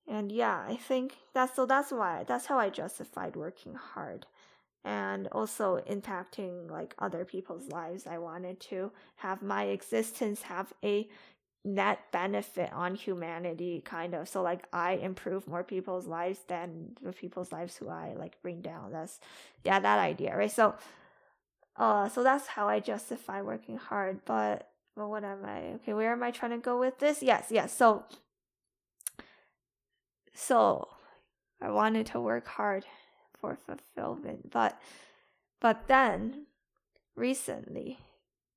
and 0.08 0.32
yeah, 0.32 0.64
I 0.68 0.76
think 0.76 1.18
that's 1.34 1.56
so 1.56 1.66
that's 1.66 1.92
why 1.92 2.24
that's 2.28 2.46
how 2.46 2.58
I 2.60 2.70
justified 2.70 3.36
working 3.36 3.76
hard 3.76 4.26
and 4.86 5.28
also 5.32 5.82
impacting 5.90 6.72
like 6.72 6.96
other 6.98 7.26
people's 7.26 7.68
lives. 7.68 8.08
I 8.08 8.18
wanted 8.18 8.60
to 8.62 8.92
have 9.18 9.42
my 9.42 9.66
existence 9.66 10.44
have 10.44 10.74
a 10.84 11.08
net 11.68 12.00
benefit 12.12 12.72
on 12.72 12.96
humanity 12.96 13.82
kind 13.84 14.14
of 14.14 14.30
so 14.30 14.42
like 14.42 14.66
i 14.72 14.94
improve 14.94 15.46
more 15.48 15.66
people's 15.66 16.08
lives 16.08 16.40
than 16.48 16.96
the 17.02 17.12
people's 17.12 17.52
lives 17.52 17.76
who 17.76 17.90
i 17.90 18.14
like 18.18 18.42
bring 18.42 18.62
down 18.62 18.90
that's 18.92 19.20
yeah 19.66 19.78
that 19.78 20.00
idea 20.00 20.36
right 20.38 20.52
so 20.52 20.74
uh 21.78 22.10
so 22.10 22.24
that's 22.24 22.48
how 22.48 22.68
i 22.68 22.80
justify 22.80 23.42
working 23.42 23.78
hard 23.78 24.20
but 24.26 24.70
well 24.96 25.10
what 25.10 25.24
am 25.24 25.46
i 25.46 25.60
okay 25.76 25.94
where 25.94 26.12
am 26.12 26.24
i 26.24 26.32
trying 26.32 26.52
to 26.52 26.58
go 26.58 26.80
with 26.80 26.98
this 27.00 27.22
yes 27.22 27.48
yes 27.50 27.76
so 27.76 28.04
so 30.38 30.88
I 31.60 31.72
wanted 31.72 32.06
to 32.08 32.22
work 32.22 32.48
hard 32.48 32.86
for 33.42 33.58
fulfillment, 33.66 34.52
but 34.52 34.80
but 35.60 35.88
then 35.88 36.46
recently 37.16 37.98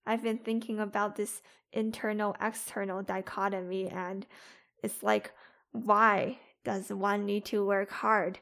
I've 0.07 0.23
been 0.23 0.39
thinking 0.39 0.79
about 0.79 1.17
this 1.17 1.41
internal 1.73 2.37
external 2.41 3.03
dichotomy 3.03 3.89
and 3.89 4.27
it's 4.83 5.03
like 5.03 5.33
why 5.73 6.39
does 6.65 6.91
one 6.91 7.25
need 7.25 7.47
to 7.47 7.65
work 7.65 7.91
hard? 7.91 8.41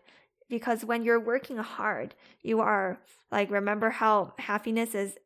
Because 0.48 0.84
when 0.84 1.02
you're 1.04 1.20
working 1.20 1.58
hard, 1.58 2.14
you 2.42 2.61
are 2.61 2.98
like 3.30 3.50
remember 3.50 3.90
how 3.90 4.34
happiness 4.38 4.94
is 4.94 5.18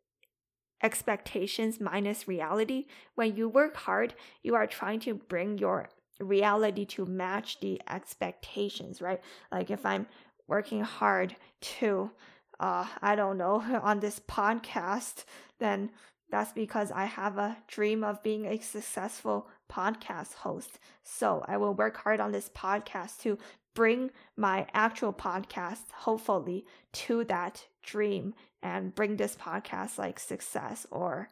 expectations 0.82 1.80
minus 1.80 2.26
reality. 2.26 2.86
When 3.14 3.36
you 3.36 3.48
work 3.48 3.76
hard, 3.76 4.14
you 4.42 4.54
are 4.54 4.66
trying 4.66 5.00
to 5.00 5.14
bring 5.14 5.58
your 5.58 5.88
reality 6.18 6.84
to 6.86 7.06
match 7.06 7.60
the 7.60 7.80
expectations, 7.88 9.00
right? 9.00 9.20
Like 9.50 9.70
if 9.70 9.86
I'm 9.86 10.06
working 10.48 10.82
hard 10.82 11.36
to, 11.60 12.10
uh, 12.58 12.86
I 13.00 13.14
don't 13.14 13.38
know, 13.38 13.62
on 13.82 14.00
this 14.00 14.20
podcast, 14.20 15.24
then 15.58 15.90
that's 16.30 16.52
because 16.52 16.90
I 16.90 17.04
have 17.04 17.36
a 17.36 17.58
dream 17.68 18.02
of 18.02 18.22
being 18.22 18.46
a 18.46 18.58
successful 18.58 19.48
podcast 19.70 20.34
host. 20.34 20.78
So 21.02 21.44
I 21.46 21.58
will 21.58 21.74
work 21.74 21.98
hard 21.98 22.20
on 22.20 22.32
this 22.32 22.48
podcast 22.48 23.20
to 23.20 23.38
bring 23.74 24.10
my 24.36 24.66
actual 24.74 25.12
podcast, 25.12 25.90
hopefully, 25.94 26.64
to 26.92 27.24
that 27.24 27.66
dream 27.82 28.34
and 28.62 28.94
bring 28.94 29.16
this 29.16 29.36
podcast 29.36 29.98
like 29.98 30.18
success 30.18 30.86
or 30.90 31.28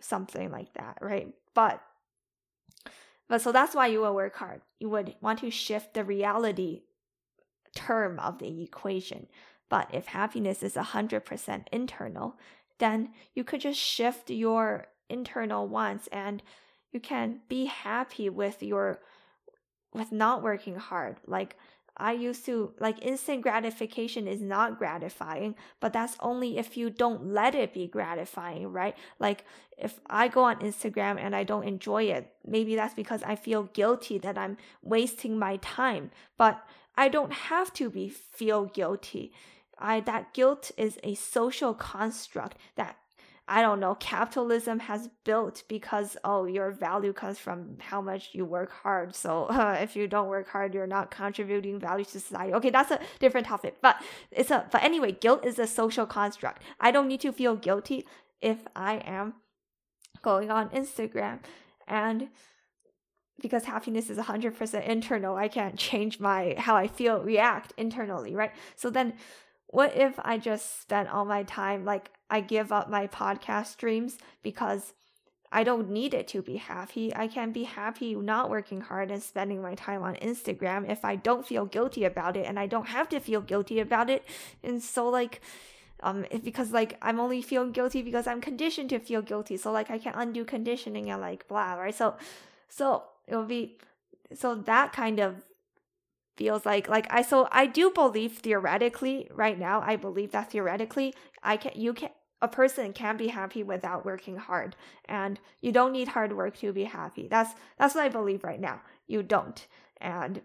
something 0.00 0.50
like 0.50 0.72
that, 0.74 0.98
right? 1.00 1.32
But 1.54 1.82
but 3.28 3.42
so 3.42 3.52
that's 3.52 3.74
why 3.74 3.88
you 3.88 4.00
will 4.00 4.14
work 4.14 4.36
hard. 4.36 4.62
You 4.80 4.88
would 4.88 5.14
want 5.20 5.40
to 5.40 5.50
shift 5.50 5.92
the 5.92 6.04
reality 6.04 6.82
term 7.74 8.18
of 8.18 8.38
the 8.38 8.62
equation. 8.62 9.26
But 9.68 9.90
if 9.92 10.06
happiness 10.06 10.62
is 10.62 10.74
100% 10.74 11.66
internal, 11.70 12.38
then 12.78 13.10
you 13.34 13.44
could 13.44 13.60
just 13.60 13.78
shift 13.78 14.30
your 14.30 14.86
internal 15.10 15.68
wants 15.68 16.06
and 16.08 16.42
you 16.90 17.00
can 17.00 17.40
be 17.48 17.66
happy 17.66 18.30
with 18.30 18.62
your 18.62 19.00
with 19.92 20.12
not 20.12 20.42
working 20.42 20.76
hard. 20.76 21.16
Like 21.26 21.56
I 21.98 22.12
used 22.12 22.46
to 22.46 22.72
like 22.78 23.04
instant 23.04 23.42
gratification 23.42 24.28
is 24.28 24.40
not 24.40 24.78
gratifying, 24.78 25.56
but 25.80 25.92
that's 25.92 26.16
only 26.20 26.56
if 26.56 26.76
you 26.76 26.90
don't 26.90 27.32
let 27.32 27.54
it 27.54 27.74
be 27.74 27.88
gratifying, 27.88 28.68
right? 28.72 28.96
Like 29.18 29.44
if 29.76 29.98
I 30.08 30.28
go 30.28 30.44
on 30.44 30.60
Instagram 30.60 31.18
and 31.18 31.34
I 31.34 31.42
don't 31.42 31.66
enjoy 31.66 32.04
it, 32.04 32.32
maybe 32.46 32.76
that's 32.76 32.94
because 32.94 33.22
I 33.24 33.34
feel 33.34 33.64
guilty 33.64 34.18
that 34.18 34.38
I'm 34.38 34.56
wasting 34.82 35.38
my 35.38 35.56
time, 35.56 36.10
but 36.36 36.62
I 36.96 37.08
don't 37.08 37.32
have 37.32 37.72
to 37.74 37.90
be 37.90 38.08
feel 38.08 38.66
guilty. 38.66 39.32
I 39.78 40.00
that 40.00 40.34
guilt 40.34 40.70
is 40.76 40.98
a 41.02 41.14
social 41.14 41.74
construct 41.74 42.56
that 42.76 42.96
I 43.48 43.62
don't 43.62 43.80
know, 43.80 43.94
capitalism 43.94 44.78
has 44.80 45.08
built 45.24 45.64
because, 45.68 46.16
oh, 46.22 46.44
your 46.44 46.70
value 46.70 47.12
comes 47.12 47.38
from 47.38 47.76
how 47.80 48.00
much 48.00 48.30
you 48.32 48.44
work 48.44 48.70
hard. 48.70 49.14
So 49.14 49.44
uh, 49.44 49.78
if 49.80 49.96
you 49.96 50.06
don't 50.06 50.28
work 50.28 50.48
hard, 50.48 50.74
you're 50.74 50.86
not 50.86 51.10
contributing 51.10 51.80
value 51.80 52.04
to 52.04 52.10
society. 52.20 52.52
Okay, 52.54 52.70
that's 52.70 52.90
a 52.90 53.00
different 53.18 53.46
topic. 53.46 53.76
But 53.80 53.96
it's 54.30 54.50
a, 54.50 54.66
but 54.70 54.82
anyway, 54.82 55.12
guilt 55.12 55.44
is 55.44 55.58
a 55.58 55.66
social 55.66 56.06
construct. 56.06 56.62
I 56.80 56.90
don't 56.90 57.08
need 57.08 57.20
to 57.22 57.32
feel 57.32 57.56
guilty 57.56 58.06
if 58.40 58.58
I 58.76 58.96
am 58.98 59.34
going 60.22 60.50
on 60.50 60.68
Instagram 60.70 61.40
and 61.86 62.28
because 63.40 63.64
happiness 63.64 64.10
is 64.10 64.18
100% 64.18 64.86
internal 64.86 65.36
i 65.36 65.48
can't 65.48 65.76
change 65.76 66.18
my 66.20 66.54
how 66.58 66.74
i 66.76 66.86
feel 66.86 67.22
react 67.22 67.72
internally 67.76 68.34
right 68.34 68.52
so 68.76 68.90
then 68.90 69.14
what 69.68 69.96
if 69.96 70.18
I 70.22 70.38
just 70.38 70.80
spent 70.80 71.08
all 71.08 71.24
my 71.24 71.42
time 71.44 71.84
like 71.84 72.10
I 72.30 72.40
give 72.40 72.72
up 72.72 72.90
my 72.90 73.06
podcast 73.06 73.66
streams 73.66 74.18
because 74.42 74.94
I 75.50 75.64
don't 75.64 75.90
need 75.90 76.12
it 76.12 76.28
to 76.28 76.42
be 76.42 76.56
happy. 76.56 77.14
I 77.14 77.26
can 77.26 77.52
be 77.52 77.64
happy 77.64 78.14
not 78.14 78.50
working 78.50 78.82
hard 78.82 79.10
and 79.10 79.22
spending 79.22 79.62
my 79.62 79.74
time 79.74 80.02
on 80.02 80.16
Instagram 80.16 80.90
if 80.90 81.04
I 81.04 81.16
don't 81.16 81.46
feel 81.46 81.64
guilty 81.64 82.04
about 82.04 82.36
it 82.36 82.46
and 82.46 82.58
I 82.58 82.66
don't 82.66 82.88
have 82.88 83.08
to 83.10 83.20
feel 83.20 83.40
guilty 83.40 83.80
about 83.80 84.10
it. 84.10 84.24
And 84.62 84.82
so 84.82 85.08
like 85.08 85.40
um 86.00 86.26
because 86.44 86.72
like 86.72 86.96
I'm 87.02 87.18
only 87.18 87.42
feeling 87.42 87.72
guilty 87.72 88.02
because 88.02 88.26
I'm 88.26 88.40
conditioned 88.40 88.90
to 88.90 88.98
feel 88.98 89.22
guilty. 89.22 89.56
So 89.56 89.72
like 89.72 89.90
I 89.90 89.98
can 89.98 90.14
undo 90.14 90.44
conditioning 90.44 91.10
and 91.10 91.20
like 91.20 91.48
blah, 91.48 91.74
right? 91.74 91.94
So 91.94 92.16
so 92.68 93.04
it 93.26 93.36
will 93.36 93.44
be 93.44 93.78
so 94.34 94.54
that 94.54 94.92
kind 94.92 95.18
of 95.18 95.44
feels 96.38 96.64
like 96.64 96.88
like 96.88 97.06
I 97.10 97.22
so 97.22 97.48
I 97.50 97.66
do 97.66 97.90
believe 97.90 98.38
theoretically 98.38 99.28
right 99.34 99.58
now 99.58 99.82
I 99.84 99.96
believe 99.96 100.30
that 100.32 100.52
theoretically 100.52 101.12
I 101.42 101.56
can 101.56 101.72
you 101.74 101.92
can 101.92 102.10
a 102.40 102.48
person 102.48 102.92
can 102.92 103.16
be 103.16 103.28
happy 103.28 103.62
without 103.62 104.06
working 104.06 104.36
hard 104.36 104.76
and 105.06 105.40
you 105.60 105.72
don't 105.72 105.92
need 105.92 106.08
hard 106.08 106.36
work 106.36 106.56
to 106.58 106.72
be 106.72 106.84
happy. 106.84 107.26
That's 107.26 107.52
that's 107.78 107.94
what 107.94 108.04
i 108.04 108.08
believe 108.08 108.44
right 108.44 108.60
now. 108.60 108.80
You 109.06 109.22
don't. 109.22 109.66
And 110.00 110.42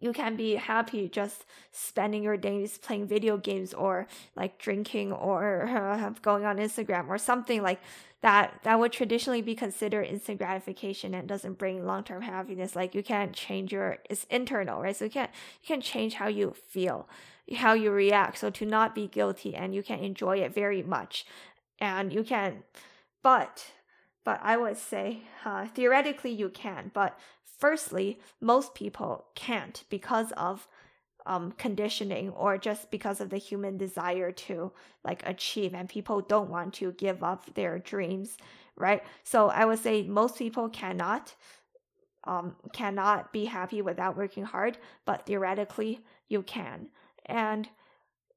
you 0.00 0.12
can 0.12 0.36
be 0.36 0.54
happy 0.54 1.08
just 1.08 1.44
spending 1.72 2.22
your 2.22 2.36
days 2.36 2.78
playing 2.78 3.06
video 3.06 3.36
games 3.36 3.74
or 3.74 4.06
like 4.34 4.58
drinking 4.58 5.12
or 5.12 5.66
uh, 5.66 6.10
going 6.22 6.44
on 6.44 6.56
instagram 6.58 7.08
or 7.08 7.18
something 7.18 7.62
like 7.62 7.80
that 8.26 8.58
that 8.64 8.80
would 8.80 8.90
traditionally 8.90 9.40
be 9.40 9.54
considered 9.54 10.02
instant 10.02 10.38
gratification 10.38 11.14
and 11.14 11.28
doesn't 11.28 11.58
bring 11.58 11.86
long-term 11.86 12.22
happiness. 12.22 12.74
Like 12.74 12.92
you 12.92 13.04
can't 13.04 13.32
change 13.32 13.72
your 13.72 13.98
it's 14.10 14.24
internal 14.24 14.82
right? 14.82 14.96
So 14.96 15.04
you 15.04 15.12
can't 15.12 15.30
you 15.62 15.68
can 15.68 15.80
change 15.80 16.14
how 16.14 16.26
you 16.26 16.52
feel 16.68 17.08
how 17.58 17.74
you 17.74 17.92
react. 17.92 18.38
So 18.38 18.50
to 18.50 18.66
not 18.66 18.96
be 18.96 19.06
guilty 19.06 19.54
and 19.54 19.72
you 19.72 19.84
can 19.84 20.00
enjoy 20.00 20.38
it 20.38 20.52
very 20.52 20.82
much. 20.82 21.24
And 21.78 22.12
you 22.12 22.24
can 22.24 22.64
but 23.22 23.66
but 24.24 24.40
i 24.42 24.56
would 24.56 24.76
say 24.76 25.22
uh, 25.44 25.66
theoretically 25.66 26.30
you 26.30 26.48
can 26.48 26.90
but 26.92 27.18
firstly 27.58 28.18
most 28.40 28.74
people 28.74 29.26
can't 29.34 29.84
because 29.88 30.32
of 30.32 30.66
um, 31.26 31.52
conditioning 31.52 32.30
or 32.30 32.56
just 32.56 32.90
because 32.90 33.20
of 33.20 33.30
the 33.30 33.36
human 33.36 33.76
desire 33.76 34.32
to 34.32 34.72
like 35.04 35.22
achieve 35.28 35.74
and 35.74 35.88
people 35.88 36.20
don't 36.20 36.50
want 36.50 36.72
to 36.74 36.92
give 36.92 37.22
up 37.22 37.54
their 37.54 37.78
dreams 37.78 38.36
right? 38.78 39.02
So 39.24 39.48
i 39.48 39.64
would 39.64 39.78
say 39.78 40.02
most 40.02 40.38
people 40.38 40.68
cannot 40.68 41.34
um, 42.24 42.56
cannot 42.72 43.32
be 43.32 43.44
happy 43.44 43.82
without 43.82 44.16
working 44.16 44.44
hard 44.44 44.78
but 45.04 45.26
theoretically 45.26 46.00
you 46.28 46.42
can. 46.42 46.88
And 47.24 47.68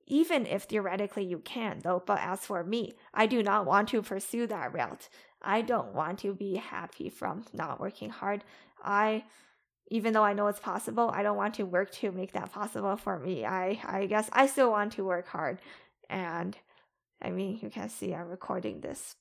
even 0.07 0.45
if 0.45 0.63
theoretically 0.63 1.23
you 1.23 1.39
can 1.39 1.79
though 1.83 2.01
but 2.05 2.19
as 2.19 2.39
for 2.45 2.63
me 2.63 2.93
i 3.13 3.25
do 3.27 3.43
not 3.43 3.65
want 3.65 3.89
to 3.89 4.01
pursue 4.01 4.47
that 4.47 4.73
route. 4.73 5.09
I 5.41 5.61
don't 5.61 5.93
want 5.93 6.19
to 6.19 6.33
be 6.33 6.55
happy 6.55 7.09
from 7.09 7.45
not 7.53 7.79
working 7.79 8.09
hard. 8.09 8.43
I 8.83 9.23
even 9.89 10.13
though 10.13 10.23
I 10.23 10.33
know 10.33 10.47
it's 10.47 10.59
possible, 10.59 11.11
I 11.13 11.23
don't 11.23 11.37
want 11.37 11.55
to 11.55 11.63
work 11.63 11.91
to 11.93 12.11
make 12.11 12.33
that 12.33 12.51
possible 12.51 12.95
for 12.95 13.19
me. 13.19 13.45
I 13.45 13.79
I 13.85 14.05
guess 14.05 14.29
I 14.33 14.47
still 14.47 14.71
want 14.71 14.93
to 14.93 15.03
work 15.03 15.27
hard. 15.27 15.59
And 16.09 16.57
I 17.21 17.31
mean, 17.31 17.59
you 17.61 17.69
can 17.69 17.89
see 17.89 18.13
I'm 18.13 18.27
recording 18.27 18.81
this. 18.81 19.15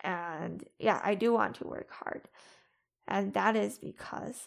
And 0.00 0.64
yeah, 0.78 1.00
I 1.02 1.14
do 1.14 1.32
want 1.32 1.56
to 1.56 1.66
work 1.66 1.90
hard. 1.90 2.22
And 3.08 3.34
that 3.34 3.56
is 3.56 3.78
because 3.78 4.44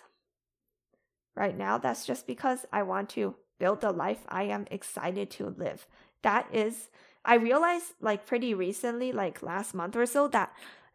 right 1.35 1.57
now 1.57 1.77
that's 1.77 2.05
just 2.05 2.25
because 2.27 2.65
I 2.71 2.83
want 2.83 3.09
to 3.09 3.35
build 3.59 3.81
the 3.81 3.91
life 3.91 4.25
I 4.29 4.43
am 4.43 4.65
excited 4.71 5.29
to 5.31 5.49
live. 5.57 5.87
That 6.21 6.47
is 6.53 6.89
I 7.25 7.35
realized 7.35 7.93
like 8.01 8.25
pretty 8.25 8.53
recently, 8.53 9.11
like 9.11 9.41
last 9.41 9.73
month 9.73 9.95
or 9.95 10.05
so 10.05 10.27
that 10.29 10.53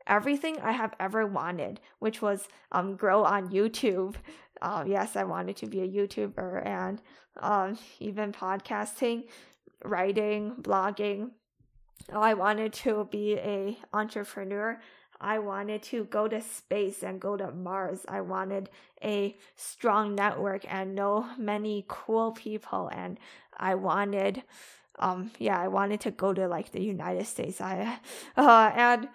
everything 0.08 0.58
I 0.60 0.72
have 0.72 0.94
ever 0.98 1.26
wanted, 1.26 1.80
which 1.98 2.20
was 2.20 2.48
um, 2.72 2.96
grow 2.96 3.24
on 3.24 3.50
YouTube. 3.50 4.16
Uh, 4.60 4.84
yes, 4.86 5.14
I 5.14 5.24
wanted 5.24 5.56
to 5.56 5.66
be 5.66 5.80
a 5.82 5.88
YouTuber 5.88 6.66
and 6.66 7.00
um, 7.40 7.78
even 8.00 8.32
podcasting, 8.32 9.24
writing, 9.84 10.54
blogging. 10.60 11.30
Oh, 12.12 12.20
I 12.20 12.34
wanted 12.34 12.72
to 12.74 13.06
be 13.10 13.34
a 13.34 13.78
entrepreneur. 13.92 14.80
I 15.20 15.40
wanted 15.40 15.82
to 15.84 16.04
go 16.04 16.28
to 16.28 16.40
space 16.40 17.02
and 17.02 17.20
go 17.20 17.36
to 17.36 17.50
Mars. 17.50 18.04
I 18.08 18.20
wanted 18.20 18.70
a 19.02 19.36
strong 19.56 20.14
network 20.14 20.64
and 20.72 20.94
know 20.94 21.28
many 21.36 21.84
cool 21.88 22.32
people. 22.32 22.88
And 22.92 23.18
I 23.56 23.74
wanted, 23.74 24.44
um, 24.98 25.32
yeah, 25.38 25.60
I 25.60 25.68
wanted 25.68 26.00
to 26.02 26.12
go 26.12 26.32
to 26.32 26.46
like 26.46 26.70
the 26.70 26.82
United 26.82 27.26
States. 27.26 27.60
I, 27.60 27.98
uh, 28.36 28.70
and, 28.74 29.08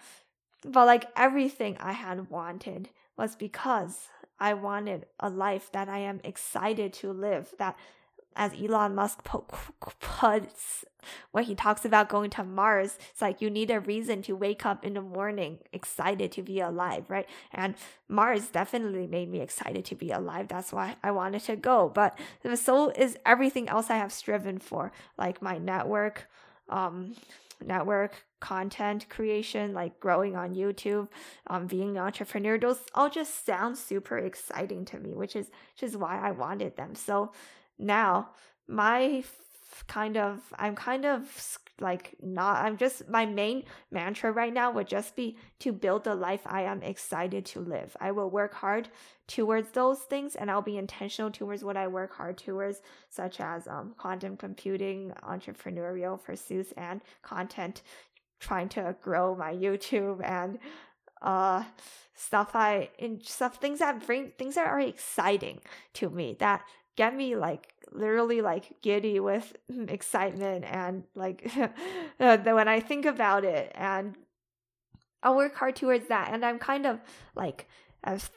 but 0.66 0.86
like 0.86 1.08
everything 1.16 1.78
I 1.80 1.94
had 1.94 2.30
wanted 2.30 2.90
was 3.18 3.36
because 3.36 4.08
I 4.40 4.54
wanted 4.54 5.06
a 5.20 5.30
life 5.30 5.72
that 5.72 5.88
I 5.90 6.00
am 6.00 6.20
excited 6.24 6.94
to 6.94 7.12
live, 7.12 7.54
that 7.60 7.78
as 8.36 8.52
Elon 8.54 8.96
Musk 8.96 9.24
puts 9.24 10.86
when 11.32 11.44
he 11.44 11.54
talks 11.54 11.86
about 11.86 12.10
going 12.10 12.30
to 12.32 12.44
Mars, 12.44 12.98
it's 13.12 13.22
like 13.22 13.42
you 13.42 13.50
need 13.50 13.70
a 13.70 13.80
reason 13.80 14.22
to 14.24 14.36
wake 14.36 14.66
up 14.66 14.84
in 14.84 14.94
the 14.96 15.02
morning 15.02 15.60
excited 15.72 16.32
to 16.32 16.42
be 16.42 16.60
alive, 16.60 17.10
right? 17.10 17.28
And 17.52 17.76
Mars 18.08 18.48
definitely 18.48 19.06
made 19.06 19.30
me 19.30 19.42
excited 19.42 19.86
to 19.86 19.96
be 19.96 20.12
alive. 20.12 20.48
That's 20.48 20.74
why 20.74 20.96
I 21.04 21.12
wanted 21.12 21.44
to 21.44 21.56
go. 21.56 21.92
But 21.94 22.18
so 22.56 22.90
is 22.90 23.18
everything 23.26 23.70
else 23.70 23.90
I 23.90 23.98
have 23.98 24.12
striven 24.12 24.60
for, 24.60 24.92
like 25.18 25.42
my 25.42 25.58
network, 25.58 26.28
um, 26.70 27.16
network 27.64 28.26
content 28.44 29.08
creation, 29.10 29.74
like 29.74 29.98
growing 30.02 30.36
on 30.36 30.54
YouTube, 30.54 31.08
um, 31.48 31.66
being 31.66 31.92
an 31.92 32.04
entrepreneur. 32.04 32.60
Those 32.60 32.82
all 32.94 33.10
just 33.10 33.46
sound 33.46 33.78
super 33.78 34.18
exciting 34.18 34.84
to 34.86 35.00
me, 35.00 35.14
which 35.14 35.38
is 35.38 35.48
which 35.74 35.84
is 35.90 35.96
why 35.96 36.20
I 36.20 36.32
wanted 36.32 36.76
them. 36.76 36.94
So 36.94 37.32
now 37.80 38.32
my 38.68 39.24
kind 39.88 40.18
of 40.18 40.40
i'm 40.60 40.76
kind 40.76 41.06
of 41.06 41.60
like 41.80 42.16
not 42.22 42.58
i'm 42.64 42.78
just 42.78 43.10
my 43.10 43.26
main 43.26 43.64
mantra 43.92 44.32
right 44.32 44.54
now 44.54 44.72
would 44.72 44.88
just 44.88 45.16
be 45.16 45.36
to 45.60 45.72
build 45.72 46.04
the 46.04 46.14
life 46.14 46.42
i 46.46 46.62
am 46.62 46.82
excited 46.84 47.46
to 47.46 47.60
live 47.60 47.96
i 48.00 48.12
will 48.12 48.30
work 48.30 48.54
hard 48.54 48.88
towards 49.28 49.72
those 49.72 50.00
things 50.00 50.36
and 50.36 50.52
i'll 50.52 50.62
be 50.62 50.78
intentional 50.78 51.32
towards 51.32 51.64
what 51.64 51.76
i 51.76 51.88
work 51.88 52.14
hard 52.14 52.38
towards 52.38 52.82
such 53.10 53.40
as 53.40 53.68
um, 53.68 53.94
quantum 53.98 54.38
computing 54.38 55.12
entrepreneurial 55.24 56.22
pursuits 56.22 56.72
and 56.78 57.02
content 57.24 57.82
trying 58.44 58.70
to 58.70 58.96
grow 59.02 59.36
my 59.36 59.54
youtube 59.54 60.22
and 60.24 60.60
uh 61.22 61.64
stuff 62.16 62.52
i 62.54 62.90
in 63.00 63.20
stuff 63.24 63.58
things 63.58 63.80
that 63.80 64.06
bring 64.06 64.32
things 64.38 64.56
that 64.56 64.68
are 64.68 64.80
exciting 64.80 65.60
to 65.94 66.10
me 66.10 66.36
that 66.40 66.62
get 66.96 67.16
me 67.16 67.36
like 67.36 67.74
literally 67.92 68.42
like 68.42 68.82
giddy 68.82 69.20
with 69.20 69.56
excitement 69.88 70.66
and 70.66 71.04
like 71.16 71.52
uh, 72.20 72.38
when 72.38 72.68
I 72.68 72.80
think 72.80 73.06
about 73.06 73.44
it 73.44 73.72
and 73.76 74.16
I'll 75.22 75.36
work 75.36 75.56
hard 75.56 75.76
towards 75.76 76.08
that 76.08 76.32
and 76.34 76.46
I'm 76.46 76.60
kind 76.60 76.86
of 76.86 77.00
like 77.36 77.68
as 78.04 78.30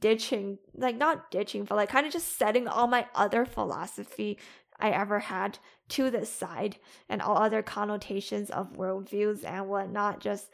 ditching 0.00 0.58
like 0.76 0.96
not 0.96 1.30
ditching 1.30 1.64
but 1.64 1.76
like 1.76 1.88
kind 1.88 2.06
of 2.06 2.12
just 2.12 2.38
setting 2.38 2.68
all 2.68 2.86
my 2.86 3.06
other 3.14 3.46
philosophy 3.46 4.38
I 4.78 4.90
ever 4.90 5.20
had 5.20 5.58
to 5.90 6.10
this 6.10 6.30
side 6.30 6.76
and 7.08 7.22
all 7.22 7.38
other 7.38 7.62
connotations 7.62 8.50
of 8.50 8.76
worldviews 8.76 9.44
and 9.44 9.68
whatnot 9.68 10.20
just 10.20 10.50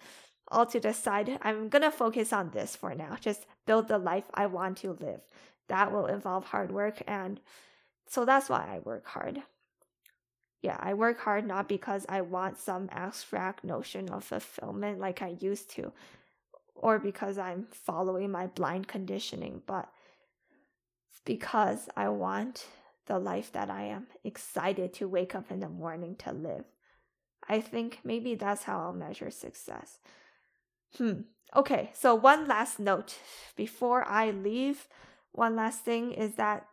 all 0.49 0.67
to 0.67 0.81
the 0.81 0.93
side. 0.93 1.39
I'm 1.43 1.69
gonna 1.69 1.91
focus 1.91 2.33
on 2.33 2.51
this 2.51 2.77
for 2.77 2.95
now. 2.95 3.17
Just 3.21 3.47
build 3.67 3.89
the 3.89 3.99
life 3.99 4.25
I 4.35 4.47
want 4.47 4.79
to 4.79 4.93
live 5.01 5.21
that 5.69 5.93
will 5.93 6.07
involve 6.07 6.47
hard 6.47 6.73
work 6.73 7.03
and 7.07 7.41
so 8.09 8.25
that's 8.25 8.49
why 8.49 8.69
I 8.69 8.81
work 8.81 9.07
hard. 9.07 9.43
Yeah, 10.63 10.77
I 10.79 10.95
work 10.95 11.21
hard 11.21 11.47
not 11.47 11.69
because 11.69 12.05
I 12.09 12.21
want 12.21 12.59
some 12.59 12.89
abstract 12.93 13.65
notion 13.65 14.11
of 14.11 14.25
fulfillment 14.25 14.99
like 14.99 15.23
I 15.23 15.37
used 15.41 15.71
to, 15.77 15.93
or 16.75 16.99
because 16.99 17.39
I'm 17.39 17.67
following 17.71 18.31
my 18.31 18.49
blind 18.49 18.89
conditioning, 18.89 19.63
but 19.67 19.89
because 21.25 21.89
I 21.97 22.09
want 22.11 22.67
the 23.11 23.19
life 23.19 23.51
that 23.51 23.69
I 23.69 23.83
am 23.87 24.07
excited 24.23 24.95
to 24.95 25.09
wake 25.09 25.35
up 25.35 25.51
in 25.51 25.59
the 25.59 25.69
morning 25.69 26.15
to 26.21 26.31
live. 26.31 26.65
I 27.49 27.61
think 27.61 27.99
maybe 28.05 28.37
that's 28.37 28.63
how 28.63 28.79
I'll 28.79 28.93
measure 28.93 29.33
success. 29.33 29.99
Hmm. 30.97 31.23
Okay, 31.57 31.91
so 31.93 32.15
one 32.15 32.47
last 32.47 32.79
note 32.79 33.19
before 33.57 34.07
I 34.07 34.31
leave 34.31 34.87
one 35.33 35.57
last 35.57 35.81
thing 35.85 36.13
is 36.13 36.37
that 36.37 36.69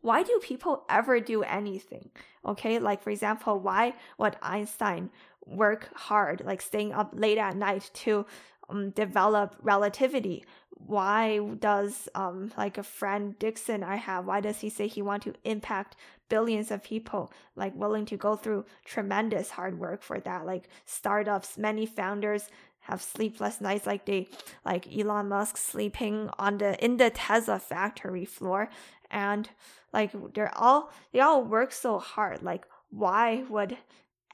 why 0.00 0.22
do 0.22 0.40
people 0.42 0.84
ever 0.88 1.20
do 1.20 1.42
anything? 1.42 2.08
Okay, 2.46 2.78
like 2.78 3.02
for 3.02 3.10
example, 3.10 3.60
why 3.60 3.92
would 4.16 4.36
Einstein 4.40 5.10
work 5.44 5.90
hard, 5.94 6.40
like 6.46 6.62
staying 6.62 6.94
up 6.94 7.10
late 7.12 7.36
at 7.36 7.56
night 7.56 7.90
to 8.04 8.24
um, 8.72 8.90
develop 8.90 9.56
relativity? 9.62 10.44
Why 10.70 11.38
does 11.38 12.08
um 12.14 12.52
like 12.56 12.76
a 12.76 12.82
friend 12.82 13.38
Dixon 13.38 13.84
I 13.84 13.96
have? 13.96 14.26
Why 14.26 14.40
does 14.40 14.60
he 14.60 14.68
say 14.68 14.88
he 14.88 15.02
want 15.02 15.22
to 15.24 15.34
impact 15.44 15.96
billions 16.28 16.70
of 16.70 16.82
people? 16.82 17.32
Like 17.54 17.74
willing 17.76 18.06
to 18.06 18.16
go 18.16 18.34
through 18.34 18.64
tremendous 18.84 19.50
hard 19.50 19.78
work 19.78 20.02
for 20.02 20.18
that. 20.20 20.44
Like 20.44 20.68
startups, 20.84 21.56
many 21.56 21.86
founders 21.86 22.48
have 22.80 23.00
sleepless 23.00 23.60
nights 23.60 23.86
like 23.86 24.06
they 24.06 24.28
like 24.64 24.88
Elon 24.92 25.28
Musk 25.28 25.56
sleeping 25.56 26.28
on 26.38 26.58
the 26.58 26.82
in 26.84 26.96
the 26.96 27.10
Tesla 27.10 27.60
factory 27.60 28.24
floor 28.24 28.68
and 29.08 29.48
like 29.92 30.10
they're 30.34 30.56
all 30.58 30.90
they 31.12 31.20
all 31.20 31.44
work 31.44 31.70
so 31.70 32.00
hard 32.00 32.42
like 32.42 32.66
why 32.90 33.44
would 33.48 33.78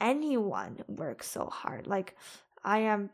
anyone 0.01 0.79
work 0.87 1.21
so 1.21 1.45
hard 1.45 1.85
like 1.85 2.15
I 2.63 2.79
am 2.79 3.11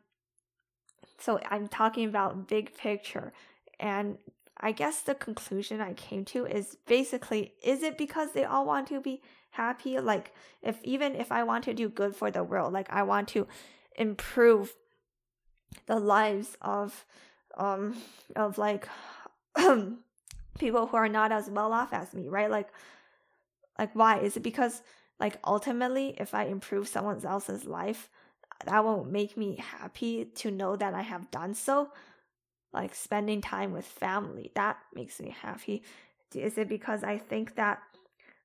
so 1.26 1.40
I'm 1.50 1.68
talking 1.68 2.08
about 2.08 2.48
big 2.48 2.78
picture 2.78 3.34
and 3.80 4.18
I 4.58 4.72
guess 4.72 5.02
the 5.02 5.16
conclusion 5.16 5.82
I 5.82 5.94
came 5.94 6.24
to 6.26 6.46
is 6.46 6.78
basically 6.86 7.54
is 7.64 7.84
it 7.84 7.98
because 7.98 8.32
they 8.32 8.46
all 8.46 8.66
want 8.66 8.88
to 8.88 9.02
be 9.02 9.22
happy 9.52 10.00
like 10.00 10.34
if 10.62 10.78
even 10.84 11.16
if 11.16 11.32
I 11.32 11.44
want 11.44 11.64
to 11.66 11.74
do 11.74 11.90
good 11.90 12.16
for 12.16 12.30
the 12.32 12.44
world 12.44 12.74
like 12.74 12.92
I 12.92 13.04
want 13.04 13.28
to 13.30 13.48
improve 13.98 14.74
the 15.86 16.00
lives 16.00 16.58
of 16.62 17.06
um 17.58 17.96
of 18.36 18.58
like 18.58 18.88
people 20.60 20.88
who 20.88 20.98
are 20.98 21.10
not 21.10 21.32
as 21.32 21.50
well 21.50 21.74
off 21.74 21.94
as 21.94 22.14
me, 22.14 22.28
right? 22.28 22.50
Like 22.50 22.70
like 23.78 23.92
why? 23.94 24.20
Is 24.20 24.38
it 24.38 24.44
because 24.44 24.82
like 25.20 25.38
ultimately 25.46 26.16
if 26.18 26.34
I 26.34 26.46
improve 26.46 26.88
someone 26.88 27.24
else's 27.26 27.66
life, 27.66 28.10
that 28.66 28.84
won't 28.84 29.12
make 29.12 29.38
me 29.38 29.58
happy 29.58 30.26
to 30.26 30.52
know 30.52 30.76
that 30.76 30.94
I 30.94 31.02
have 31.02 31.32
done 31.32 31.54
so? 31.54 31.90
Like 32.74 32.96
spending 32.96 33.42
time 33.42 33.72
with 33.74 33.86
family, 33.86 34.52
that 34.56 34.78
makes 34.94 35.20
me 35.20 35.30
happy. 35.42 35.84
Is 36.34 36.58
it 36.58 36.68
because 36.70 37.04
I 37.04 37.18
think 37.18 37.56
that 37.56 37.82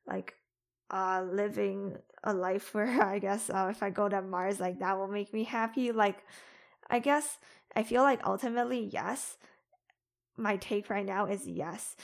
like 0.07 0.35
uh 0.91 1.25
living 1.31 1.97
a 2.25 2.35
life 2.35 2.75
where 2.75 3.03
I 3.03 3.19
guess 3.19 3.51
uh, 3.51 3.69
if 3.71 3.83
I 3.83 3.91
go 3.91 4.09
to 4.09 4.23
Mars 4.23 4.61
like 4.61 4.79
that 4.81 4.99
will 4.99 5.09
make 5.09 5.33
me 5.33 5.45
happy? 5.45 5.93
Like 5.93 6.25
I 6.89 6.99
guess 7.01 7.39
I 7.77 7.83
feel 7.83 8.03
like 8.03 8.27
ultimately, 8.27 8.81
yes. 8.93 9.37
My 10.37 10.57
take 10.57 10.91
right 10.91 11.07
now 11.07 11.27
is 11.27 11.47
yes. 11.47 11.97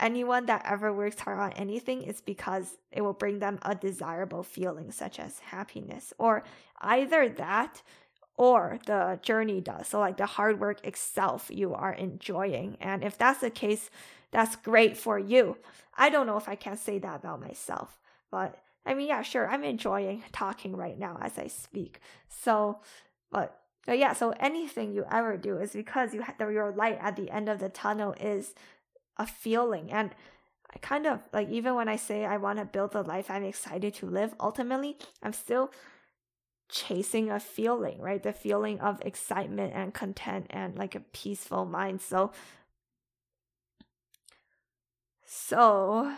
Anyone 0.00 0.46
that 0.46 0.64
ever 0.64 0.92
works 0.92 1.20
hard 1.20 1.38
on 1.38 1.52
anything 1.52 2.02
is 2.02 2.22
because 2.22 2.78
it 2.90 3.02
will 3.02 3.12
bring 3.12 3.38
them 3.38 3.58
a 3.62 3.74
desirable 3.74 4.42
feeling, 4.42 4.90
such 4.90 5.20
as 5.20 5.38
happiness, 5.40 6.14
or 6.18 6.42
either 6.80 7.28
that 7.28 7.82
or 8.36 8.78
the 8.86 9.18
journey 9.20 9.60
does. 9.60 9.88
So, 9.88 10.00
like 10.00 10.16
the 10.16 10.24
hard 10.24 10.58
work 10.58 10.84
itself, 10.86 11.50
you 11.52 11.74
are 11.74 11.92
enjoying. 11.92 12.78
And 12.80 13.04
if 13.04 13.18
that's 13.18 13.40
the 13.40 13.50
case, 13.50 13.90
that's 14.30 14.56
great 14.56 14.96
for 14.96 15.18
you. 15.18 15.58
I 15.98 16.08
don't 16.08 16.26
know 16.26 16.38
if 16.38 16.48
I 16.48 16.54
can 16.54 16.78
say 16.78 16.98
that 16.98 17.16
about 17.16 17.40
myself, 17.42 17.98
but 18.30 18.58
I 18.86 18.94
mean, 18.94 19.08
yeah, 19.08 19.20
sure, 19.20 19.46
I'm 19.46 19.64
enjoying 19.64 20.22
talking 20.32 20.74
right 20.74 20.98
now 20.98 21.18
as 21.20 21.38
I 21.38 21.48
speak. 21.48 22.00
So, 22.28 22.80
but 23.30 23.60
yeah, 23.86 24.14
so 24.14 24.30
anything 24.40 24.94
you 24.94 25.04
ever 25.10 25.36
do 25.36 25.58
is 25.58 25.72
because 25.72 26.14
you 26.14 26.22
have 26.22 26.38
your 26.38 26.70
light 26.70 26.98
at 27.02 27.16
the 27.16 27.30
end 27.30 27.50
of 27.50 27.58
the 27.58 27.68
tunnel 27.68 28.14
is 28.20 28.54
a 29.16 29.26
feeling. 29.26 29.90
And 29.90 30.14
I 30.74 30.78
kind 30.78 31.06
of 31.06 31.20
like 31.32 31.48
even 31.50 31.74
when 31.74 31.88
I 31.88 31.96
say 31.96 32.24
I 32.24 32.36
want 32.36 32.58
to 32.58 32.64
build 32.64 32.92
the 32.92 33.02
life 33.02 33.30
I'm 33.30 33.44
excited 33.44 33.94
to 33.94 34.06
live, 34.06 34.34
ultimately 34.40 34.96
I'm 35.22 35.32
still 35.32 35.72
chasing 36.68 37.30
a 37.30 37.40
feeling, 37.40 38.00
right? 38.00 38.22
The 38.22 38.32
feeling 38.32 38.80
of 38.80 39.00
excitement 39.02 39.72
and 39.74 39.92
content 39.92 40.46
and 40.50 40.76
like 40.76 40.94
a 40.94 41.00
peaceful 41.00 41.64
mind. 41.64 42.00
So 42.00 42.32
so 45.26 46.14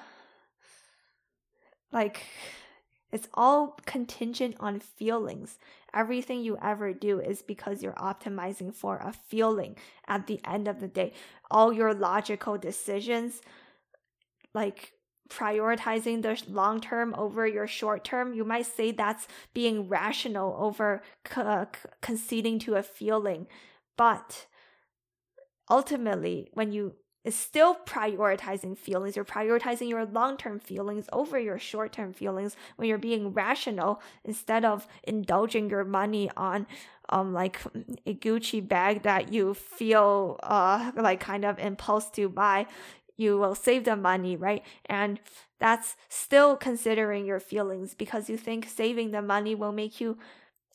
like 1.91 2.23
it's 3.13 3.29
all 3.35 3.79
contingent 3.85 4.57
on 4.59 4.81
feelings. 4.81 5.59
Everything 5.95 6.41
you 6.41 6.57
ever 6.63 6.95
do 6.95 7.21
is 7.21 7.43
because 7.43 7.83
you're 7.83 7.93
optimizing 7.93 8.75
for 8.75 8.97
a 8.97 9.13
feeling 9.13 9.77
at 10.09 10.27
the 10.27 10.41
end 10.47 10.67
of 10.67 10.81
the 10.81 10.89
day. 10.89 11.13
All 11.51 11.73
your 11.73 11.93
logical 11.93 12.57
decisions, 12.57 13.43
like 14.55 14.95
prioritizing 15.29 16.23
the 16.23 16.43
long 16.51 16.81
term 16.81 17.15
over 17.17 17.47
your 17.47 17.67
short 17.67 18.03
term, 18.03 18.33
you 18.33 18.45
might 18.45 18.67
say 18.67 18.91
that's 18.91 19.29
being 19.53 19.89
rational 19.89 20.57
over 20.59 21.03
c- 21.31 21.43
conceding 22.01 22.59
to 22.61 22.77
a 22.77 22.83
feeling. 22.83 23.47
But 23.99 24.47
ultimately, 25.69 26.49
when 26.55 26.73
you 26.73 26.95
is 27.25 27.35
still 27.35 27.77
prioritizing 27.87 28.77
feelings. 28.77 29.17
You're 29.17 29.25
prioritizing 29.25 29.89
your 29.89 30.05
long 30.05 30.37
term 30.37 30.59
feelings 30.59 31.07
over 31.13 31.39
your 31.39 31.59
short 31.59 31.93
term 31.93 32.13
feelings 32.13 32.57
when 32.77 32.89
you're 32.89 32.99
being 32.99 33.33
rational 33.33 34.03
instead 34.25 34.65
of 34.65 34.87
indulging 35.05 35.71
your 35.71 35.85
money 35.85 36.31
on 36.37 36.67
um 37.09 37.33
like 37.33 37.61
a 38.07 38.15
Gucci 38.15 38.67
bag 38.67 39.03
that 39.03 39.33
you 39.33 39.55
feel 39.55 40.39
uh 40.43 40.93
like 40.97 41.21
kind 41.21 41.45
of 41.45 41.59
impulse 41.59 42.11
to 42.11 42.29
buy. 42.29 42.67
You 43.17 43.39
will 43.39 43.55
save 43.55 43.85
the 43.85 43.95
money, 43.95 44.37
right? 44.37 44.65
And 44.87 45.21
that's 45.61 45.97
still 46.09 46.57
considering 46.57 47.25
your 47.25 47.39
feelings 47.39 47.95
because 47.95 48.29
you 48.29 48.37
think 48.37 48.69
saving 48.69 49.13
the 49.13 49.23
money 49.23 49.55
will 49.55 49.71
make 49.71 50.01
you 50.01 50.19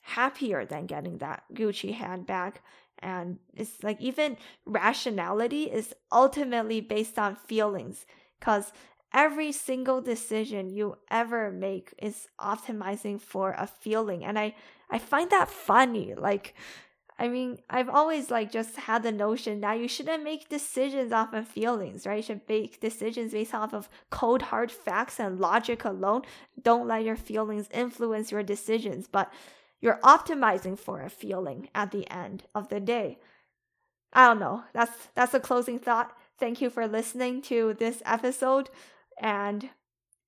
happier 0.02 0.64
than 0.64 0.86
getting 0.86 1.18
that 1.18 1.44
Gucci 1.54 1.94
handbag. 1.94 2.62
And 3.00 3.40
it's 3.56 3.84
like 3.84 4.02
even 4.02 4.38
rationality 4.66 5.64
is 5.64 5.94
ultimately 6.12 6.82
based 6.82 7.18
on 7.20 7.36
feelings 7.36 8.06
because 8.40 8.72
every 9.14 9.52
single 9.52 10.02
decision 10.02 10.70
you 10.70 10.98
ever 11.10 11.52
make 11.52 11.94
is 11.98 12.28
optimizing 12.40 13.20
for 13.20 13.56
a 13.58 13.68
feeling. 13.68 14.24
And 14.24 14.38
I, 14.38 14.56
I 14.90 15.00
find 15.00 15.30
that 15.32 15.50
funny. 15.50 16.14
Like, 16.16 16.56
I 17.20 17.28
mean, 17.28 17.58
I've 17.70 17.90
always 17.90 18.30
like 18.30 18.52
just 18.52 18.76
had 18.76 19.02
the 19.02 19.12
notion 19.12 19.62
that 19.62 19.80
you 19.80 19.88
shouldn't 19.88 20.24
make 20.24 20.50
decisions 20.50 21.12
off 21.12 21.34
of 21.34 21.48
feelings, 21.48 22.06
right? 22.06 22.18
You 22.18 22.22
should 22.22 22.42
make 22.48 22.80
decisions 22.80 23.32
based 23.32 23.56
off 23.56 23.74
of 23.74 23.90
cold 24.12 24.44
hard 24.44 24.72
facts 24.72 25.20
and 25.20 25.40
logic 25.40 25.84
alone. 25.84 26.22
Don't 26.62 26.88
let 26.88 27.04
your 27.04 27.16
feelings 27.16 27.70
influence 27.74 28.32
your 28.32 28.44
decisions. 28.44 29.08
But 29.08 29.32
you're 29.82 30.00
optimizing 30.04 30.78
for 30.78 31.02
a 31.02 31.10
feeling 31.10 31.70
at 31.76 31.92
the 31.92 32.10
end 32.12 32.44
of 32.56 32.70
the 32.70 32.80
day. 32.80 33.20
I 34.14 34.28
don't 34.28 34.40
know. 34.40 34.64
That's 34.74 35.10
that's 35.16 35.34
a 35.34 35.40
closing 35.40 35.80
thought. 35.80 36.16
Thank 36.40 36.62
you 36.62 36.70
for 36.70 36.88
listening 36.88 37.42
to 37.44 37.76
this 37.78 38.02
episode 38.06 38.70
and 39.20 39.70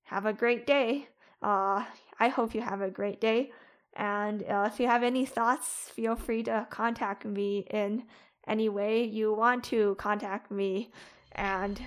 have 0.04 0.26
a 0.26 0.32
great 0.32 0.66
day. 0.66 1.08
Uh, 1.42 1.84
I 2.18 2.28
hope 2.28 2.54
you 2.54 2.60
have 2.60 2.82
a 2.82 2.90
great 2.90 3.20
day. 3.20 3.52
And 3.94 4.42
uh, 4.44 4.68
if 4.72 4.78
you 4.78 4.86
have 4.86 5.02
any 5.02 5.24
thoughts, 5.24 5.90
feel 5.94 6.16
free 6.16 6.42
to 6.44 6.66
contact 6.70 7.24
me 7.24 7.66
in 7.70 8.04
any 8.46 8.68
way 8.68 9.04
you 9.04 9.32
want 9.32 9.64
to 9.64 9.94
contact 9.96 10.50
me. 10.50 10.90
And 11.32 11.80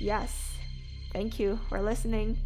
yes, 0.00 0.52
thank 1.12 1.38
you 1.38 1.58
for 1.68 1.80
listening. 1.80 2.36